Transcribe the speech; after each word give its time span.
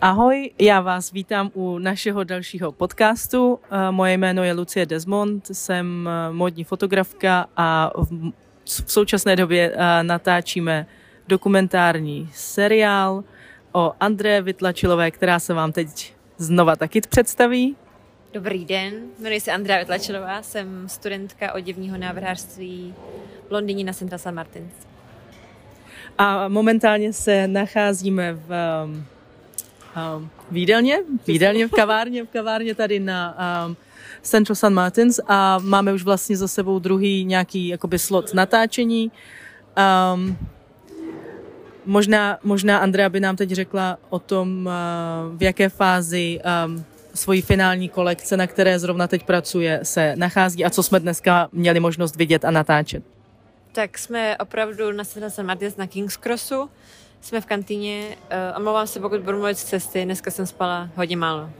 Ahoj, 0.00 0.50
já 0.58 0.80
vás 0.80 1.12
vítám 1.12 1.50
u 1.54 1.78
našeho 1.78 2.24
dalšího 2.24 2.72
podcastu. 2.72 3.58
Eh, 3.70 3.90
moje 3.90 4.12
jméno 4.12 4.44
je 4.44 4.52
Lucie 4.52 4.86
Desmond, 4.86 5.46
jsem 5.46 6.08
eh, 6.08 6.32
modní 6.32 6.64
fotografka 6.64 7.46
a 7.56 7.90
v 8.64 8.92
současné 8.92 9.36
době 9.36 9.72
eh, 9.74 10.02
natáčíme 10.02 10.86
dokumentární 11.28 12.30
seriál 12.34 13.24
o 13.72 13.92
André 14.00 14.42
Vytlačilové, 14.42 15.10
která 15.10 15.38
se 15.38 15.54
vám 15.54 15.72
teď 15.72 16.14
znova 16.36 16.76
taky 16.76 17.00
představí. 17.00 17.76
Dobrý 18.32 18.64
den, 18.64 18.94
jmenuji 19.18 19.40
se 19.40 19.52
Andrea 19.52 19.78
Vytlačilová, 19.78 20.42
jsem 20.42 20.88
studentka 20.88 21.54
oděvního 21.54 21.98
návrhářství 21.98 22.94
v 23.48 23.52
Londýně 23.52 23.84
na 23.84 23.92
Central 23.92 24.18
St. 24.18 24.30
Martins. 24.30 24.72
A 26.18 26.48
momentálně 26.48 27.12
se 27.12 27.48
nacházíme 27.48 28.32
v 28.32 28.50
um, 29.96 30.30
výdelně, 30.50 30.98
výdelně 31.26 31.68
v 31.68 31.70
kavárně, 31.70 32.24
v 32.24 32.28
kavárně 32.28 32.74
tady 32.74 33.00
na 33.00 33.36
um, 33.66 33.76
Central 34.22 34.56
St. 34.56 34.68
Martins 34.68 35.20
a 35.28 35.58
máme 35.58 35.92
už 35.92 36.02
vlastně 36.02 36.36
za 36.36 36.48
sebou 36.48 36.78
druhý 36.78 37.24
nějaký 37.24 37.68
jakoby 37.68 37.98
slot 37.98 38.34
natáčení. 38.34 39.12
Um, 40.14 40.36
možná, 41.86 42.38
možná 42.42 42.78
Andrea 42.78 43.08
by 43.08 43.20
nám 43.20 43.36
teď 43.36 43.50
řekla 43.50 43.98
o 44.10 44.18
tom, 44.18 44.66
uh, 44.66 45.38
v 45.38 45.42
jaké 45.42 45.68
fázi 45.68 46.40
um, 46.66 46.84
svoji 47.14 47.42
finální 47.42 47.88
kolekce, 47.88 48.36
na 48.36 48.46
které 48.46 48.78
zrovna 48.78 49.06
teď 49.06 49.22
pracuje, 49.22 49.80
se 49.82 50.16
nachází 50.16 50.64
a 50.64 50.70
co 50.70 50.82
jsme 50.82 51.00
dneska 51.00 51.48
měli 51.52 51.80
možnost 51.80 52.16
vidět 52.16 52.44
a 52.44 52.50
natáčet. 52.50 53.02
Tak 53.72 53.98
jsme 53.98 54.36
opravdu 54.36 54.92
na 54.92 55.04
St. 55.04 55.38
Martins 55.42 55.76
na 55.76 55.86
King's 55.86 56.16
Crossu, 56.16 56.70
jsme 57.20 57.40
v 57.40 57.46
kantýně, 57.46 58.16
uh, 58.50 58.56
omlouvám 58.56 58.86
se, 58.86 59.00
pokud 59.00 59.20
budu 59.20 59.38
mluvit 59.38 59.58
z 59.58 59.64
cesty, 59.64 60.04
dneska 60.04 60.30
jsem 60.30 60.46
spala 60.46 60.88
hodně 60.96 61.16
málo. 61.16 61.50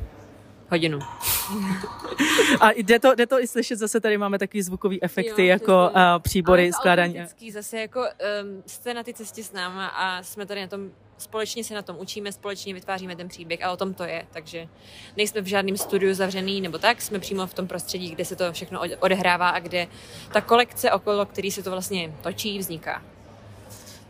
Hodinu. 0.71 0.99
A 2.61 2.71
jde 2.71 2.99
to, 2.99 3.15
jde 3.15 3.27
to 3.27 3.41
i 3.41 3.47
slyšet, 3.47 3.79
zase 3.79 4.01
tady 4.01 4.19
máme 4.19 4.39
takový 4.39 4.63
zvukový 4.63 5.03
efekty, 5.03 5.43
jo, 5.43 5.49
jako 5.49 5.91
uh, 5.95 6.01
příbory, 6.19 6.73
skládání. 6.73 7.19
Zase 7.53 7.81
jako 7.81 8.01
um, 8.01 8.63
jste 8.67 8.95
na 8.95 9.03
té 9.03 9.13
cestě 9.13 9.45
s 9.45 9.53
náma 9.53 9.87
a 9.87 10.23
jsme 10.23 10.47
tady 10.47 10.61
na 10.61 10.67
tom 10.67 10.91
společně 11.19 11.65
se 11.65 11.75
na 11.75 11.83
tom 11.83 11.97
učíme, 11.99 12.33
společně 12.33 12.75
vytváříme 12.75 13.17
ten 13.17 13.29
příběh 13.29 13.63
a 13.63 13.73
o 13.73 13.77
tom 13.77 13.95
to 13.95 14.05
je. 14.05 14.27
Takže 14.33 14.69
nejsme 15.17 15.41
v 15.41 15.47
žádném 15.47 15.77
studiu 15.77 16.15
zavřený 16.15 16.61
nebo 16.61 16.79
tak, 16.79 17.03
jsme 17.03 17.19
přímo 17.19 17.47
v 17.47 17.55
tom 17.55 17.67
prostředí, 17.67 18.11
kde 18.11 18.25
se 18.25 18.37
to 18.37 18.53
všechno 18.53 18.81
odehrává 19.01 19.49
a 19.49 19.59
kde 19.59 19.87
ta 20.33 20.41
kolekce, 20.41 20.93
okolo 20.93 21.27
který 21.27 21.51
se 21.51 21.63
to 21.63 21.71
vlastně 21.71 22.15
točí, 22.23 22.59
vzniká. 22.59 23.03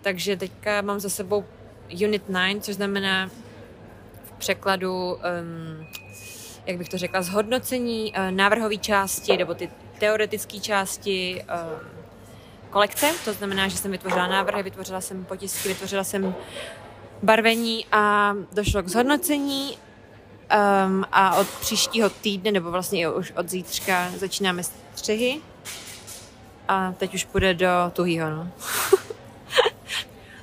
Takže 0.03 0.37
teďka 0.37 0.83
mám 0.83 1.01
za 1.01 1.09
sebou 1.09 1.45
Unit 2.05 2.23
9, 2.29 2.65
což 2.65 2.75
znamená 2.75 3.31
v 4.25 4.33
překladu, 4.39 5.15
um, 5.15 5.87
jak 6.67 6.79
bych 6.79 6.89
to 6.89 6.99
řekla, 6.99 7.23
zhodnocení 7.23 8.13
uh, 8.13 8.31
návrhové 8.31 8.77
části 8.77 9.37
nebo 9.37 9.55
ty 9.55 9.71
teoretické 9.99 10.61
části 10.61 11.43
um, 11.43 11.89
kolekce. 12.71 13.13
To 13.25 13.33
znamená, 13.33 13.69
že 13.69 13.77
jsem 13.77 13.91
vytvořila 13.91 14.27
návrhy, 14.27 14.63
vytvořila 14.63 15.01
jsem 15.01 15.25
potisky, 15.25 15.69
vytvořila 15.69 16.05
jsem 16.05 16.35
barvení 17.23 17.87
a 17.93 18.35
došlo 18.53 18.83
k 18.83 18.89
zhodnocení 18.89 19.77
um, 19.77 21.05
a 21.13 21.37
od 21.37 21.49
příštího 21.49 22.11
týdne, 22.11 22.53
nebo 22.53 22.71
vlastně 22.71 23.11
už 23.11 23.33
od 23.37 23.49
zítřka 23.49 24.11
začínáme 24.17 24.63
střihy 24.63 25.41
a 26.69 26.93
teď 26.93 27.15
už 27.15 27.25
půjde 27.25 27.55
do 27.55 27.69
tuhýho, 27.93 28.31
no. 28.31 28.49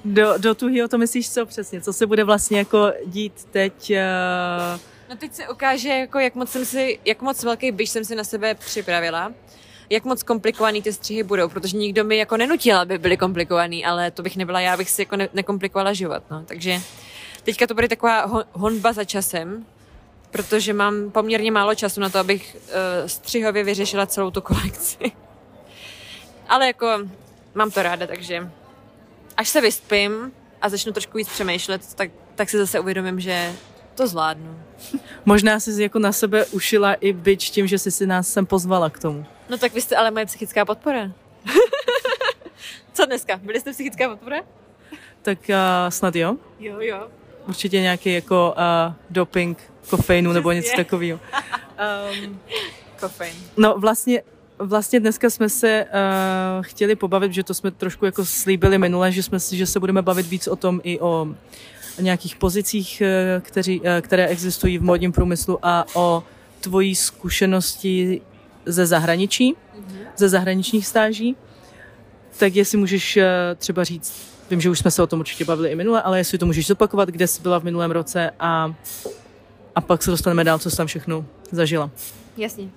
do, 0.05 0.37
do 0.37 0.55
tuhýho 0.55 0.87
to 0.87 0.97
myslíš 0.97 1.31
co 1.31 1.45
přesně? 1.45 1.81
Co 1.81 1.93
se 1.93 2.05
bude 2.05 2.23
vlastně 2.23 2.57
jako 2.57 2.91
dít 3.05 3.47
teď? 3.51 3.91
Uh... 3.91 4.79
No 5.09 5.15
teď 5.15 5.33
se 5.33 5.49
ukáže, 5.49 5.89
jako 5.89 6.19
jak 6.19 6.35
moc 6.35 6.49
jsem 6.49 6.65
si, 6.65 6.99
jak 7.05 7.21
moc 7.21 7.43
velký 7.43 7.71
byš 7.71 7.89
jsem 7.89 8.05
si 8.05 8.15
na 8.15 8.23
sebe 8.23 8.55
připravila 8.55 9.31
jak 9.89 10.05
moc 10.05 10.23
komplikovaný 10.23 10.81
ty 10.81 10.93
střihy 10.93 11.23
budou, 11.23 11.49
protože 11.49 11.77
nikdo 11.77 12.03
mi 12.03 12.17
jako 12.17 12.37
nenutil, 12.37 12.77
aby 12.77 12.97
byly 12.97 13.17
komplikovaný, 13.17 13.85
ale 13.85 14.11
to 14.11 14.23
bych 14.23 14.37
nebyla 14.37 14.59
já, 14.59 14.77
bych 14.77 14.89
si 14.89 15.01
jako 15.01 15.15
ne- 15.15 15.29
nekomplikovala 15.33 15.93
život, 15.93 16.23
no. 16.31 16.43
Takže 16.45 16.81
teďka 17.43 17.67
to 17.67 17.73
bude 17.73 17.87
taková 17.87 18.45
honba 18.51 18.93
za 18.93 19.03
časem, 19.03 19.65
protože 20.31 20.73
mám 20.73 21.11
poměrně 21.11 21.51
málo 21.51 21.75
času 21.75 22.01
na 22.01 22.09
to, 22.09 22.19
abych 22.19 22.55
uh, 22.55 22.71
střihově 23.07 23.63
vyřešila 23.63 24.05
celou 24.05 24.31
tu 24.31 24.41
kolekci. 24.41 25.11
ale 26.47 26.67
jako 26.67 26.87
mám 27.53 27.71
to 27.71 27.83
ráda, 27.83 28.07
takže 28.07 28.49
až 29.37 29.49
se 29.49 29.61
vyspím 29.61 30.31
a 30.61 30.69
začnu 30.69 30.91
trošku 30.91 31.17
víc 31.17 31.29
přemýšlet, 31.29 31.95
tak, 31.95 32.11
tak 32.35 32.49
si 32.49 32.57
zase 32.57 32.79
uvědomím, 32.79 33.19
že 33.19 33.53
to 33.95 34.07
zvládnu. 34.07 34.59
Možná 35.25 35.59
jsi 35.59 35.83
jako 35.83 35.99
na 35.99 36.11
sebe 36.11 36.45
ušila 36.45 36.93
i 36.93 37.13
byč 37.13 37.49
tím, 37.49 37.67
že 37.67 37.79
jsi 37.79 37.91
si 37.91 38.07
nás 38.07 38.27
sem 38.27 38.45
pozvala 38.45 38.89
k 38.89 38.99
tomu. 38.99 39.25
No 39.49 39.57
tak 39.57 39.73
vy 39.73 39.81
jste 39.81 39.95
ale 39.95 40.11
moje 40.11 40.25
psychická 40.25 40.65
podpora. 40.65 41.11
Co 42.93 43.05
dneska? 43.05 43.37
Byli 43.43 43.59
jste 43.59 43.71
psychická 43.71 44.09
podpora? 44.09 44.37
Tak 45.21 45.39
uh, 45.49 45.55
snad 45.89 46.15
jo. 46.15 46.35
Jo, 46.59 46.79
jo. 46.79 47.07
Určitě 47.47 47.81
nějaký 47.81 48.13
jako 48.13 48.55
uh, 48.57 48.93
doping 49.09 49.71
kofeinu 49.89 50.33
nebo 50.33 50.51
něco 50.51 50.75
takového. 50.75 51.19
Um, 51.75 52.39
Kofein. 52.99 53.35
No 53.57 53.77
vlastně 53.77 54.21
Vlastně 54.59 54.99
dneska 54.99 55.29
jsme 55.29 55.49
se 55.49 55.85
uh, 55.85 56.63
chtěli 56.63 56.95
pobavit, 56.95 57.33
že 57.33 57.43
to 57.43 57.53
jsme 57.53 57.71
trošku 57.71 58.05
jako 58.05 58.25
slíbili 58.25 58.77
minule, 58.77 59.11
že 59.11 59.23
jsme 59.23 59.39
že 59.51 59.65
se 59.65 59.79
budeme 59.79 60.01
bavit 60.01 60.27
víc 60.27 60.47
o 60.47 60.55
tom 60.55 60.81
i 60.83 60.99
o 60.99 61.27
nějakých 61.99 62.35
pozicích, 62.35 63.03
kteří, 63.41 63.81
které 64.01 64.27
existují 64.27 64.77
v 64.77 64.83
modním 64.83 65.11
průmyslu 65.11 65.59
a 65.61 65.85
o 65.93 66.23
tvojí 66.65 66.95
zkušenosti 66.95 68.21
ze 68.65 68.85
zahraničí, 68.85 69.53
mm-hmm. 69.53 70.07
ze 70.17 70.29
zahraničních 70.29 70.87
stáží. 70.87 71.35
Tak 72.37 72.55
jestli 72.55 72.77
můžeš 72.77 73.17
eh, 73.17 73.55
třeba 73.55 73.83
říct, 73.83 74.13
vím, 74.49 74.61
že 74.61 74.69
už 74.69 74.79
jsme 74.79 74.91
se 74.91 75.03
o 75.03 75.07
tom 75.07 75.19
určitě 75.19 75.45
bavili 75.45 75.69
i 75.69 75.75
minule, 75.75 76.01
ale 76.01 76.17
jestli 76.17 76.37
to 76.37 76.45
můžeš 76.45 76.67
zopakovat, 76.67 77.09
kde 77.09 77.27
jsi 77.27 77.41
byla 77.41 77.59
v 77.59 77.63
minulém 77.63 77.91
roce 77.91 78.31
a, 78.39 78.75
a 79.75 79.81
pak 79.81 80.03
se 80.03 80.11
dostaneme 80.11 80.43
dál, 80.43 80.59
co 80.59 80.69
jsi 80.69 80.77
tam 80.77 80.87
všechno 80.87 81.25
zažila. 81.51 81.91
Jasně. 82.37 82.69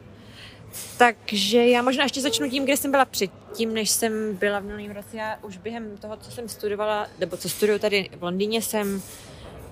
Takže 0.97 1.67
já 1.67 1.83
možná 1.83 2.03
ještě 2.03 2.21
začnu 2.21 2.51
tím, 2.51 2.65
kde 2.65 2.77
jsem 2.77 2.91
byla 2.91 3.05
předtím, 3.05 3.75
než 3.75 3.91
jsem 3.91 4.37
byla 4.37 4.59
v 4.59 4.65
minulém 4.65 4.91
roce. 4.91 5.17
Já 5.17 5.39
už 5.43 5.57
během 5.57 5.97
toho, 5.97 6.17
co 6.17 6.31
jsem 6.31 6.49
studovala, 6.49 7.07
nebo 7.19 7.37
co 7.37 7.49
studuju 7.49 7.79
tady 7.79 8.11
v 8.17 8.23
Londýně, 8.23 8.63
jsem 8.63 9.03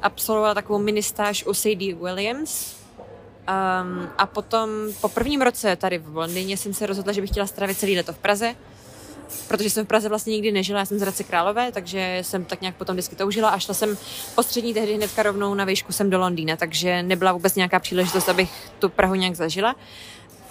absolvovala 0.02 0.54
takovou 0.54 0.78
ministáž 0.78 1.44
u 1.46 1.54
Sadie 1.54 1.94
Williams, 1.94 2.76
Um, 3.48 4.08
a 4.18 4.26
potom 4.26 4.70
po 5.00 5.08
prvním 5.08 5.42
roce 5.42 5.76
tady 5.76 5.98
v 5.98 6.16
Londýně 6.16 6.56
jsem 6.56 6.74
se 6.74 6.86
rozhodla, 6.86 7.12
že 7.12 7.20
bych 7.20 7.30
chtěla 7.30 7.46
strávit 7.46 7.78
celý 7.78 7.96
leto 7.96 8.12
v 8.12 8.18
Praze, 8.18 8.54
protože 9.48 9.70
jsem 9.70 9.84
v 9.84 9.88
Praze 9.88 10.08
vlastně 10.08 10.32
nikdy 10.32 10.52
nežila, 10.52 10.78
já 10.78 10.86
jsem 10.86 10.98
z 10.98 11.02
Hradce 11.02 11.24
Králové, 11.24 11.72
takže 11.72 12.18
jsem 12.22 12.44
tak 12.44 12.60
nějak 12.60 12.76
potom 12.76 12.96
vždycky 12.96 13.16
toužila 13.16 13.48
a 13.48 13.58
šla 13.58 13.74
jsem 13.74 13.98
postřední 14.34 14.74
tehdy 14.74 14.94
hnedka 14.94 15.22
rovnou 15.22 15.54
na 15.54 15.64
výšku 15.64 15.92
sem 15.92 16.10
do 16.10 16.18
Londýna, 16.18 16.56
takže 16.56 17.02
nebyla 17.02 17.32
vůbec 17.32 17.54
nějaká 17.54 17.78
příležitost, 17.78 18.28
abych 18.28 18.50
tu 18.78 18.88
Prahu 18.88 19.14
nějak 19.14 19.34
zažila. 19.34 19.74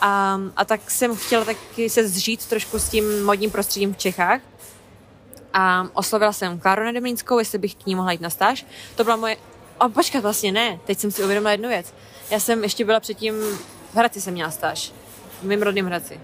A, 0.01 0.39
a 0.57 0.65
tak 0.65 0.91
jsem 0.91 1.15
chtěla 1.15 1.45
taky 1.45 1.89
se 1.89 2.07
zžít 2.07 2.45
trošku 2.45 2.79
s 2.79 2.89
tím 2.89 3.23
modním 3.23 3.51
prostředím 3.51 3.93
v 3.93 3.97
Čechách. 3.97 4.41
A 5.53 5.87
oslovila 5.93 6.33
jsem 6.33 6.59
Kláru 6.59 6.83
Nedemlínskou, 6.83 7.39
jestli 7.39 7.57
bych 7.57 7.75
k 7.75 7.85
ní 7.85 7.95
mohla 7.95 8.11
jít 8.11 8.21
na 8.21 8.29
stáž. 8.29 8.65
To 8.95 9.03
byla 9.03 9.15
moje... 9.15 9.37
A 9.79 9.89
počkat, 9.89 10.19
vlastně 10.19 10.51
ne, 10.51 10.79
teď 10.85 10.99
jsem 10.99 11.11
si 11.11 11.23
uvědomila 11.23 11.51
jednu 11.51 11.69
věc 11.69 11.93
já 12.31 12.39
jsem 12.39 12.63
ještě 12.63 12.85
byla 12.85 12.99
předtím, 12.99 13.33
v 13.93 13.95
Hradci 13.95 14.21
jsem 14.21 14.33
měla 14.33 14.51
stáž, 14.51 14.93
v 15.41 15.43
mým 15.43 15.61
rodném 15.61 15.85
Hradci. 15.85 16.19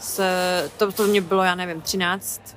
S, 0.00 0.22
to, 0.76 0.92
to 0.92 1.06
mě 1.06 1.20
bylo, 1.20 1.42
já 1.42 1.54
nevím, 1.54 1.80
13, 1.80 2.56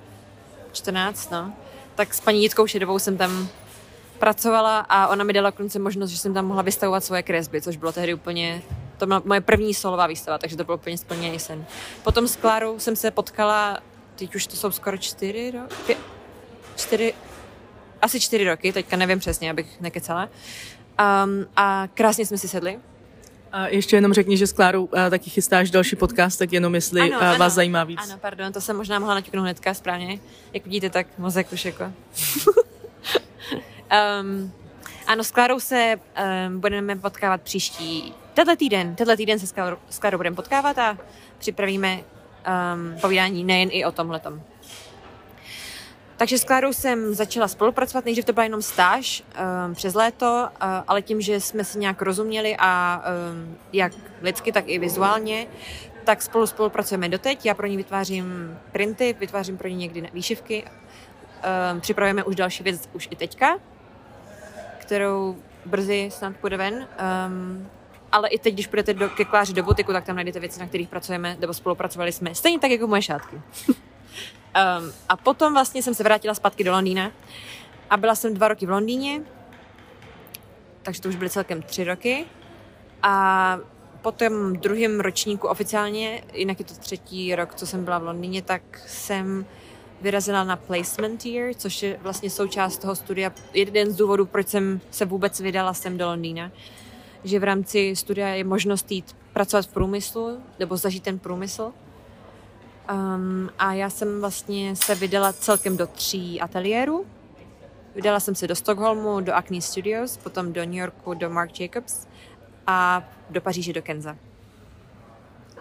14, 0.72 1.32
no. 1.32 1.54
Tak 1.96 2.14
s 2.14 2.20
paní 2.20 2.44
Jitkou 2.44 2.68
Šedovou 2.68 3.00
jsem 3.00 3.18
tam 3.18 3.48
pracovala 4.20 4.80
a 4.80 5.08
ona 5.08 5.24
mi 5.24 5.34
dala 5.34 5.52
konce 5.52 5.80
možnost, 5.80 6.10
že 6.10 6.18
jsem 6.18 6.34
tam 6.34 6.46
mohla 6.46 6.62
vystavovat 6.62 7.04
svoje 7.04 7.24
kresby, 7.24 7.62
což 7.62 7.78
bylo 7.78 7.92
tehdy 7.92 8.14
úplně, 8.14 8.62
to 8.98 9.06
byla 9.06 9.22
moje 9.26 9.42
první 9.42 9.74
solová 9.74 10.08
výstava, 10.08 10.38
takže 10.38 10.58
to 10.58 10.64
bylo 10.64 10.78
úplně 10.78 10.98
splněný 10.98 11.40
sen. 11.40 11.66
Potom 12.04 12.28
s 12.28 12.36
Klárou 12.36 12.80
jsem 12.80 12.96
se 12.96 13.12
potkala, 13.12 13.80
teď 14.16 14.36
už 14.36 14.48
to 14.48 14.56
jsou 14.56 14.72
skoro 14.72 14.98
čtyři 14.98 15.52
roky, 15.52 15.98
čtyři, 16.76 17.14
asi 18.02 18.20
čtyři 18.20 18.44
roky, 18.44 18.74
teďka 18.74 18.98
nevím 18.98 19.20
přesně, 19.20 19.52
abych 19.52 19.82
nekecala. 19.82 20.30
Um, 21.24 21.46
a 21.56 21.88
krásně 21.94 22.26
jsme 22.26 22.38
si 22.38 22.48
sedli. 22.48 22.80
A 23.52 23.68
ještě 23.68 23.96
jenom 23.96 24.14
řekni, 24.14 24.38
že 24.38 24.48
s 24.48 24.54
Klárou 24.54 24.90
a, 24.94 25.10
taky 25.10 25.30
chystáš 25.30 25.72
další 25.72 25.96
podcast, 25.96 26.40
tak 26.40 26.54
jenom 26.54 26.76
jestli 26.76 27.02
ano, 27.02 27.18
a, 27.18 27.32
vás 27.32 27.40
ano, 27.40 27.50
zajímá 27.50 27.84
víc. 27.84 28.00
Ano, 28.04 28.18
pardon, 28.22 28.54
to 28.54 28.62
jsem 28.62 28.78
možná 28.78 29.00
mohla 29.00 29.16
naťuknout 29.16 29.44
hnedka 29.44 29.74
správně. 29.74 30.20
Jak 30.54 30.64
vidíte, 30.64 30.90
tak 30.90 31.08
mozek 31.18 31.52
už 31.52 31.66
jako... 31.66 31.84
um, 34.22 34.52
ano, 35.08 35.24
s 35.24 35.32
Klárou 35.32 35.60
se 35.60 36.00
um, 36.50 36.60
budeme 36.60 36.96
potkávat 36.96 37.42
příští, 37.42 38.14
tenhle 38.36 38.58
týden, 38.58 38.96
tenhle 38.96 39.18
týden 39.18 39.40
se 39.40 39.48
s 39.90 40.00
Klárou 40.00 40.18
budeme 40.18 40.36
potkávat 40.36 40.78
a 40.78 40.98
připravíme 41.38 41.98
um, 41.98 43.00
povídání 43.02 43.44
nejen 43.44 43.70
i 43.72 43.86
o 43.86 43.92
tomhletom. 43.92 44.42
takže 46.18 46.38
s 46.38 46.44
Klárou 46.44 46.74
jsem 46.74 47.14
začala 47.14 47.48
spolupracovat, 47.48 48.06
nejdřív 48.06 48.26
to 48.26 48.34
byla 48.34 48.44
jenom 48.44 48.62
stáž 48.62 49.24
um, 49.68 49.76
přes 49.76 49.94
léto, 49.94 50.50
uh, 50.50 50.68
ale 50.88 51.02
tím, 51.02 51.22
že 51.22 51.40
jsme 51.40 51.64
si 51.64 51.80
nějak 51.80 52.02
rozuměli 52.02 52.56
a 52.60 53.04
um, 53.32 53.58
jak 53.74 53.94
lidsky, 54.22 54.52
tak 54.52 54.64
i 54.68 54.80
vizuálně, 54.80 55.48
tak 56.04 56.22
spolu 56.22 56.48
spolupracujeme 56.48 57.10
doteď. 57.10 57.46
Já 57.46 57.54
pro 57.54 57.68
ní 57.68 57.78
vytvářím 57.78 58.60
printy, 58.72 59.16
vytvářím 59.20 59.58
pro 59.58 59.68
ní 59.68 59.76
někdy 59.76 60.10
výšivky. 60.14 60.64
Um, 60.64 61.82
připravujeme 61.82 62.24
už 62.24 62.36
další 62.36 62.64
věc 62.64 62.90
už 62.94 63.08
i 63.12 63.16
teďka, 63.16 63.58
kterou 64.78 65.38
brzy 65.66 66.10
snad 66.12 66.36
půjde 66.38 66.58
ven. 66.58 66.88
Um, 67.28 67.70
ale 68.16 68.28
i 68.30 68.40
teď, 68.40 68.54
když 68.54 68.68
půjdete 68.68 68.94
do, 68.94 69.10
ke 69.10 69.26
Kláři 69.26 69.54
do 69.54 69.64
butiku, 69.64 69.94
tak 69.94 70.06
tam 70.06 70.16
najdete 70.16 70.40
věci, 70.40 70.60
na 70.60 70.68
kterých 70.68 70.90
pracujeme, 70.90 71.38
nebo 71.40 71.54
spolupracovali 71.54 72.12
jsme. 72.12 72.36
Stejně 72.36 72.60
tak 72.60 72.72
jako 72.72 72.88
moje 72.88 73.02
šátky. 73.02 73.36
Um, 73.36 73.74
a 75.10 75.18
potom 75.18 75.54
vlastně 75.54 75.84
jsem 75.84 75.94
se 75.94 76.04
vrátila 76.04 76.34
zpátky 76.34 76.64
do 76.64 76.72
Londýna 76.72 77.12
a 77.90 77.98
byla 77.98 78.16
jsem 78.16 78.34
dva 78.34 78.48
roky 78.48 78.66
v 78.66 78.70
Londýně, 78.70 79.22
takže 80.82 81.02
to 81.02 81.10
už 81.10 81.16
byly 81.16 81.30
celkem 81.30 81.62
tři 81.62 81.84
roky. 81.84 82.26
A 83.04 83.58
po 84.02 84.12
tom 84.12 84.54
druhém 84.54 85.00
ročníku 85.00 85.48
oficiálně, 85.48 86.24
jinak 86.34 86.60
je 86.60 86.66
to 86.66 86.74
třetí 86.74 87.36
rok, 87.36 87.56
co 87.56 87.68
jsem 87.68 87.86
byla 87.86 88.00
v 88.00 88.04
Londýně, 88.04 88.42
tak 88.42 88.62
jsem 88.88 89.46
vyrazila 90.02 90.44
na 90.44 90.56
placement 90.56 91.26
year, 91.26 91.54
což 91.54 91.84
je 91.84 92.00
vlastně 92.02 92.30
součást 92.30 92.78
toho 92.78 92.96
studia. 92.96 93.32
Jeden 93.54 93.92
z 93.92 93.96
důvodů, 93.96 94.26
proč 94.26 94.48
jsem 94.48 94.82
se 94.92 95.06
vůbec 95.06 95.40
vydala 95.40 95.74
sem 95.74 95.98
do 95.98 96.06
Londýna, 96.06 96.52
že 97.26 97.40
v 97.40 97.44
rámci 97.44 97.96
studia 97.96 98.28
je 98.28 98.44
možnost 98.44 98.92
jít 98.92 99.16
pracovat 99.34 99.66
v 99.66 99.74
průmyslu, 99.74 100.38
nebo 100.60 100.78
zažít 100.78 101.04
ten 101.04 101.20
průmysl. 101.20 101.72
Um, 102.92 103.50
a 103.60 103.74
já 103.74 103.90
jsem 103.90 104.22
vlastně 104.22 104.76
se 104.76 104.96
vydala 104.96 105.34
celkem 105.34 105.78
do 105.78 105.88
tří 105.88 106.42
ateliérů. 106.42 107.06
Vydala 107.96 108.20
jsem 108.20 108.36
se 108.36 108.48
do 108.48 108.56
Stockholmu, 108.56 109.22
do 109.22 109.36
Acne 109.36 109.62
Studios, 109.62 110.18
potom 110.18 110.54
do 110.54 110.62
New 110.66 110.74
Yorku, 110.74 111.14
do 111.14 111.30
Marc 111.30 111.60
Jacobs 111.60 112.08
a 112.68 113.04
do 113.30 113.42
Paříže, 113.42 113.74
do 113.74 113.82
Kenza. 113.82 114.18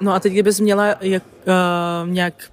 No 0.01 0.13
a 0.13 0.21
teď 0.21 0.33
kdybys 0.33 0.61
měla 0.61 0.95
jak, 1.01 1.23
uh, 1.23 2.11
nějak 2.11 2.53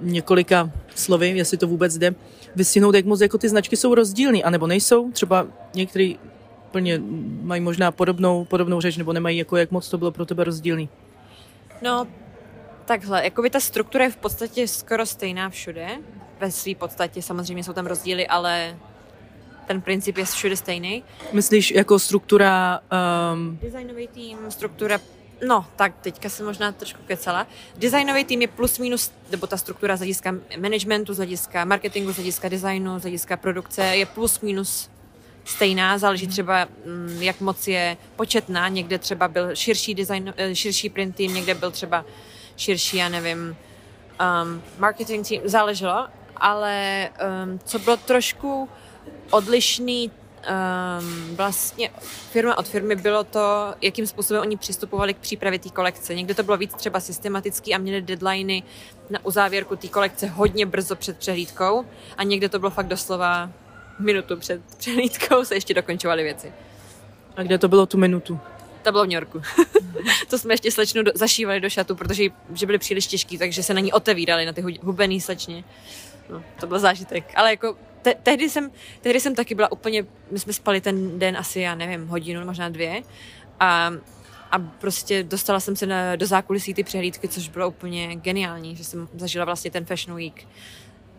několika 0.00 0.70
slovy, 0.94 1.28
jestli 1.28 1.56
to 1.56 1.66
vůbec 1.66 1.98
jde, 1.98 2.14
vystihnout, 2.56 2.94
jak 2.94 3.04
moc 3.04 3.20
jako 3.20 3.38
ty 3.38 3.48
značky 3.48 3.76
jsou 3.76 3.94
rozdílný, 3.94 4.44
anebo 4.44 4.66
nejsou, 4.66 5.10
třeba 5.12 5.46
některý 5.74 6.18
plně 6.70 7.00
mají 7.42 7.60
možná 7.60 7.90
podobnou, 7.90 8.44
podobnou 8.44 8.80
řeč, 8.80 8.96
nebo 8.96 9.12
nemají, 9.12 9.38
jako 9.38 9.56
jak 9.56 9.70
moc 9.70 9.88
to 9.88 9.98
bylo 9.98 10.10
pro 10.10 10.26
tebe 10.26 10.44
rozdílný. 10.44 10.88
No, 11.82 12.06
Takhle, 12.88 13.24
jako 13.24 13.42
by 13.42 13.50
ta 13.50 13.60
struktura 13.60 14.04
je 14.04 14.10
v 14.10 14.16
podstatě 14.16 14.68
skoro 14.68 15.06
stejná 15.06 15.50
všude. 15.50 15.88
Ve 16.40 16.50
své 16.50 16.74
podstatě 16.74 17.22
samozřejmě 17.22 17.64
jsou 17.64 17.72
tam 17.72 17.86
rozdíly, 17.86 18.26
ale 18.26 18.78
ten 19.66 19.80
princip 19.80 20.16
je 20.16 20.24
všude 20.24 20.56
stejný. 20.56 21.04
Myslíš 21.32 21.70
jako 21.70 21.98
struktura... 21.98 22.80
Um... 23.32 23.58
Designový 23.62 24.08
tým, 24.08 24.38
struktura 24.48 24.98
No, 25.46 25.66
tak 25.76 25.94
teďka 26.00 26.28
jsem 26.28 26.46
možná 26.46 26.72
trošku 26.72 26.98
kecala. 27.06 27.46
Designový 27.76 28.24
tým 28.24 28.42
je 28.42 28.48
plus 28.48 28.78
minus, 28.78 29.12
nebo 29.30 29.46
ta 29.46 29.56
struktura 29.56 29.96
z 29.96 29.98
hlediska 29.98 30.34
managementu, 30.60 31.14
z 31.14 31.16
hlediska 31.16 31.64
marketingu, 31.64 32.12
z 32.12 32.16
hlediska 32.16 32.48
designu, 32.48 32.98
z 32.98 33.02
hlediska 33.02 33.36
produkce 33.36 33.82
je 33.82 34.06
plus 34.06 34.40
minus 34.40 34.90
stejná, 35.48 35.98
záleží 35.98 36.26
třeba, 36.26 36.68
mm, 36.84 37.18
jak 37.22 37.40
moc 37.40 37.68
je 37.68 37.96
početná. 38.16 38.68
Někde 38.68 38.98
třeba 38.98 39.28
byl 39.28 39.54
širší 39.54 39.94
design, 39.94 40.34
eh, 40.36 40.54
širší 40.54 40.88
print 40.90 41.16
tým, 41.16 41.34
někde 41.34 41.54
byl 41.54 41.70
třeba 41.70 42.04
širší, 42.56 42.96
já 42.96 43.08
nevím, 43.08 43.38
um, 43.38 44.62
marketing 44.78 45.28
team, 45.28 45.42
záleželo, 45.44 46.08
ale 46.36 47.08
um, 47.44 47.58
co 47.64 47.78
bylo 47.78 47.96
trošku 47.96 48.68
odlišný 49.30 50.10
um, 50.10 51.36
vlastně 51.36 51.90
firma 52.30 52.58
od 52.58 52.68
firmy 52.68 52.96
bylo 52.96 53.24
to, 53.24 53.74
jakým 53.82 54.06
způsobem 54.06 54.42
oni 54.42 54.56
přistupovali 54.56 55.14
k 55.14 55.18
přípravě 55.18 55.58
té 55.58 55.70
kolekce. 55.70 56.14
Někde 56.14 56.34
to 56.34 56.42
bylo 56.42 56.56
víc 56.56 56.74
třeba 56.74 57.00
systematický 57.00 57.74
a 57.74 57.78
měli 57.78 58.02
deadliny 58.02 58.62
na 59.10 59.18
uzávěrku 59.24 59.76
té 59.76 59.88
kolekce 59.88 60.26
hodně 60.26 60.66
brzo 60.66 60.96
před 60.96 61.18
přehlídkou 61.18 61.84
a 62.16 62.22
někde 62.22 62.48
to 62.48 62.58
bylo 62.58 62.70
fakt 62.70 62.88
doslova 62.88 63.50
minutu 63.98 64.36
před 64.36 64.60
přehlídkou 64.76 65.44
se 65.44 65.54
ještě 65.54 65.74
dokončovaly 65.74 66.22
věci. 66.22 66.52
A 67.36 67.42
kde 67.42 67.58
to 67.58 67.68
bylo 67.68 67.86
tu 67.86 67.98
minutu? 67.98 68.40
To 68.82 68.92
bylo 68.92 69.04
v 69.04 69.06
New 69.06 69.14
Yorku. 69.14 69.42
to 70.30 70.38
jsme 70.38 70.54
ještě 70.54 70.70
slečnu 70.70 71.02
do, 71.02 71.12
zašívali 71.14 71.60
do 71.60 71.70
šatu, 71.70 71.94
protože 71.94 72.24
že 72.54 72.66
byly 72.66 72.78
příliš 72.78 73.06
těžký, 73.06 73.38
takže 73.38 73.62
se 73.62 73.74
na 73.74 73.80
ní 73.80 73.92
otevírali, 73.92 74.46
na 74.46 74.52
ty 74.52 74.64
hubený 74.82 75.20
slečně. 75.20 75.64
No, 76.30 76.42
to 76.60 76.66
byl 76.66 76.78
zážitek. 76.78 77.32
Ale 77.34 77.50
jako 77.50 77.76
te, 78.02 78.14
tehdy, 78.14 78.50
jsem, 78.50 78.70
tehdy 79.00 79.20
jsem 79.20 79.34
taky 79.34 79.54
byla 79.54 79.72
úplně, 79.72 80.06
my 80.30 80.38
jsme 80.38 80.52
spali 80.52 80.80
ten 80.80 81.18
den 81.18 81.36
asi, 81.36 81.60
já 81.60 81.74
nevím, 81.74 82.06
hodinu, 82.06 82.44
možná 82.44 82.68
dvě. 82.68 83.02
A, 83.60 83.92
a 84.50 84.58
prostě 84.58 85.22
dostala 85.22 85.60
jsem 85.60 85.76
se 85.76 85.86
na, 85.86 86.16
do 86.16 86.26
zákulisí 86.26 86.74
ty 86.74 86.84
přehlídky, 86.84 87.28
což 87.28 87.48
bylo 87.48 87.68
úplně 87.68 88.16
geniální, 88.16 88.76
že 88.76 88.84
jsem 88.84 89.08
zažila 89.14 89.44
vlastně 89.44 89.70
ten 89.70 89.84
Fashion 89.84 90.16
Week 90.16 90.46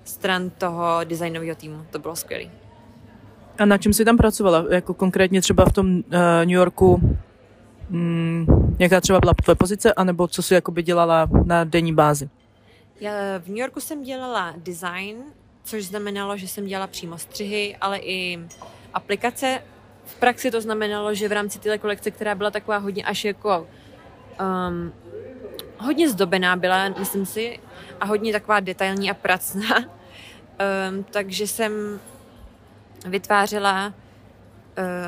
stran 0.03 0.49
toho 0.49 0.99
designového 1.03 1.55
týmu. 1.55 1.85
To 1.91 1.99
bylo 1.99 2.15
skvělé. 2.15 2.68
A 3.59 3.65
na 3.65 3.77
čem 3.77 3.93
jsi 3.93 4.05
tam 4.05 4.17
pracovala? 4.17 4.65
Jako 4.69 4.93
konkrétně 4.93 5.41
třeba 5.41 5.65
v 5.65 5.73
tom 5.73 5.95
uh, 5.95 6.01
New 6.39 6.49
Yorku 6.49 7.17
mm, 7.89 8.75
jaká 8.79 9.01
třeba 9.01 9.19
byla 9.19 9.33
tvoje 9.43 9.55
pozice, 9.55 9.93
anebo 9.93 10.27
co 10.27 10.41
jsi 10.41 10.53
jakoby 10.53 10.83
dělala 10.83 11.27
na 11.45 11.63
denní 11.63 11.93
bázi? 11.93 12.29
Já 12.99 13.11
v 13.39 13.47
New 13.47 13.57
Yorku 13.57 13.79
jsem 13.79 14.03
dělala 14.03 14.53
design, 14.57 15.17
což 15.63 15.85
znamenalo, 15.85 16.37
že 16.37 16.47
jsem 16.47 16.65
dělala 16.65 16.87
přímo 16.87 17.17
střihy, 17.17 17.75
ale 17.81 17.97
i 17.97 18.39
aplikace. 18.93 19.63
V 20.05 20.15
praxi 20.15 20.51
to 20.51 20.61
znamenalo, 20.61 21.13
že 21.13 21.27
v 21.27 21.31
rámci 21.31 21.59
téhle 21.59 21.77
kolekce, 21.77 22.11
která 22.11 22.35
byla 22.35 22.51
taková 22.51 22.77
hodně 22.77 23.03
až 23.03 23.25
jako 23.25 23.67
um, 24.39 24.93
hodně 25.77 26.09
zdobená 26.09 26.55
byla, 26.55 26.89
myslím 26.89 27.25
si, 27.25 27.59
a 27.99 28.05
hodně 28.05 28.31
taková 28.31 28.59
detailní 28.59 29.11
a 29.11 29.13
pracná, 29.13 29.77
um, 29.77 31.03
takže 31.11 31.47
jsem 31.47 31.99
vytvářela 33.05 33.93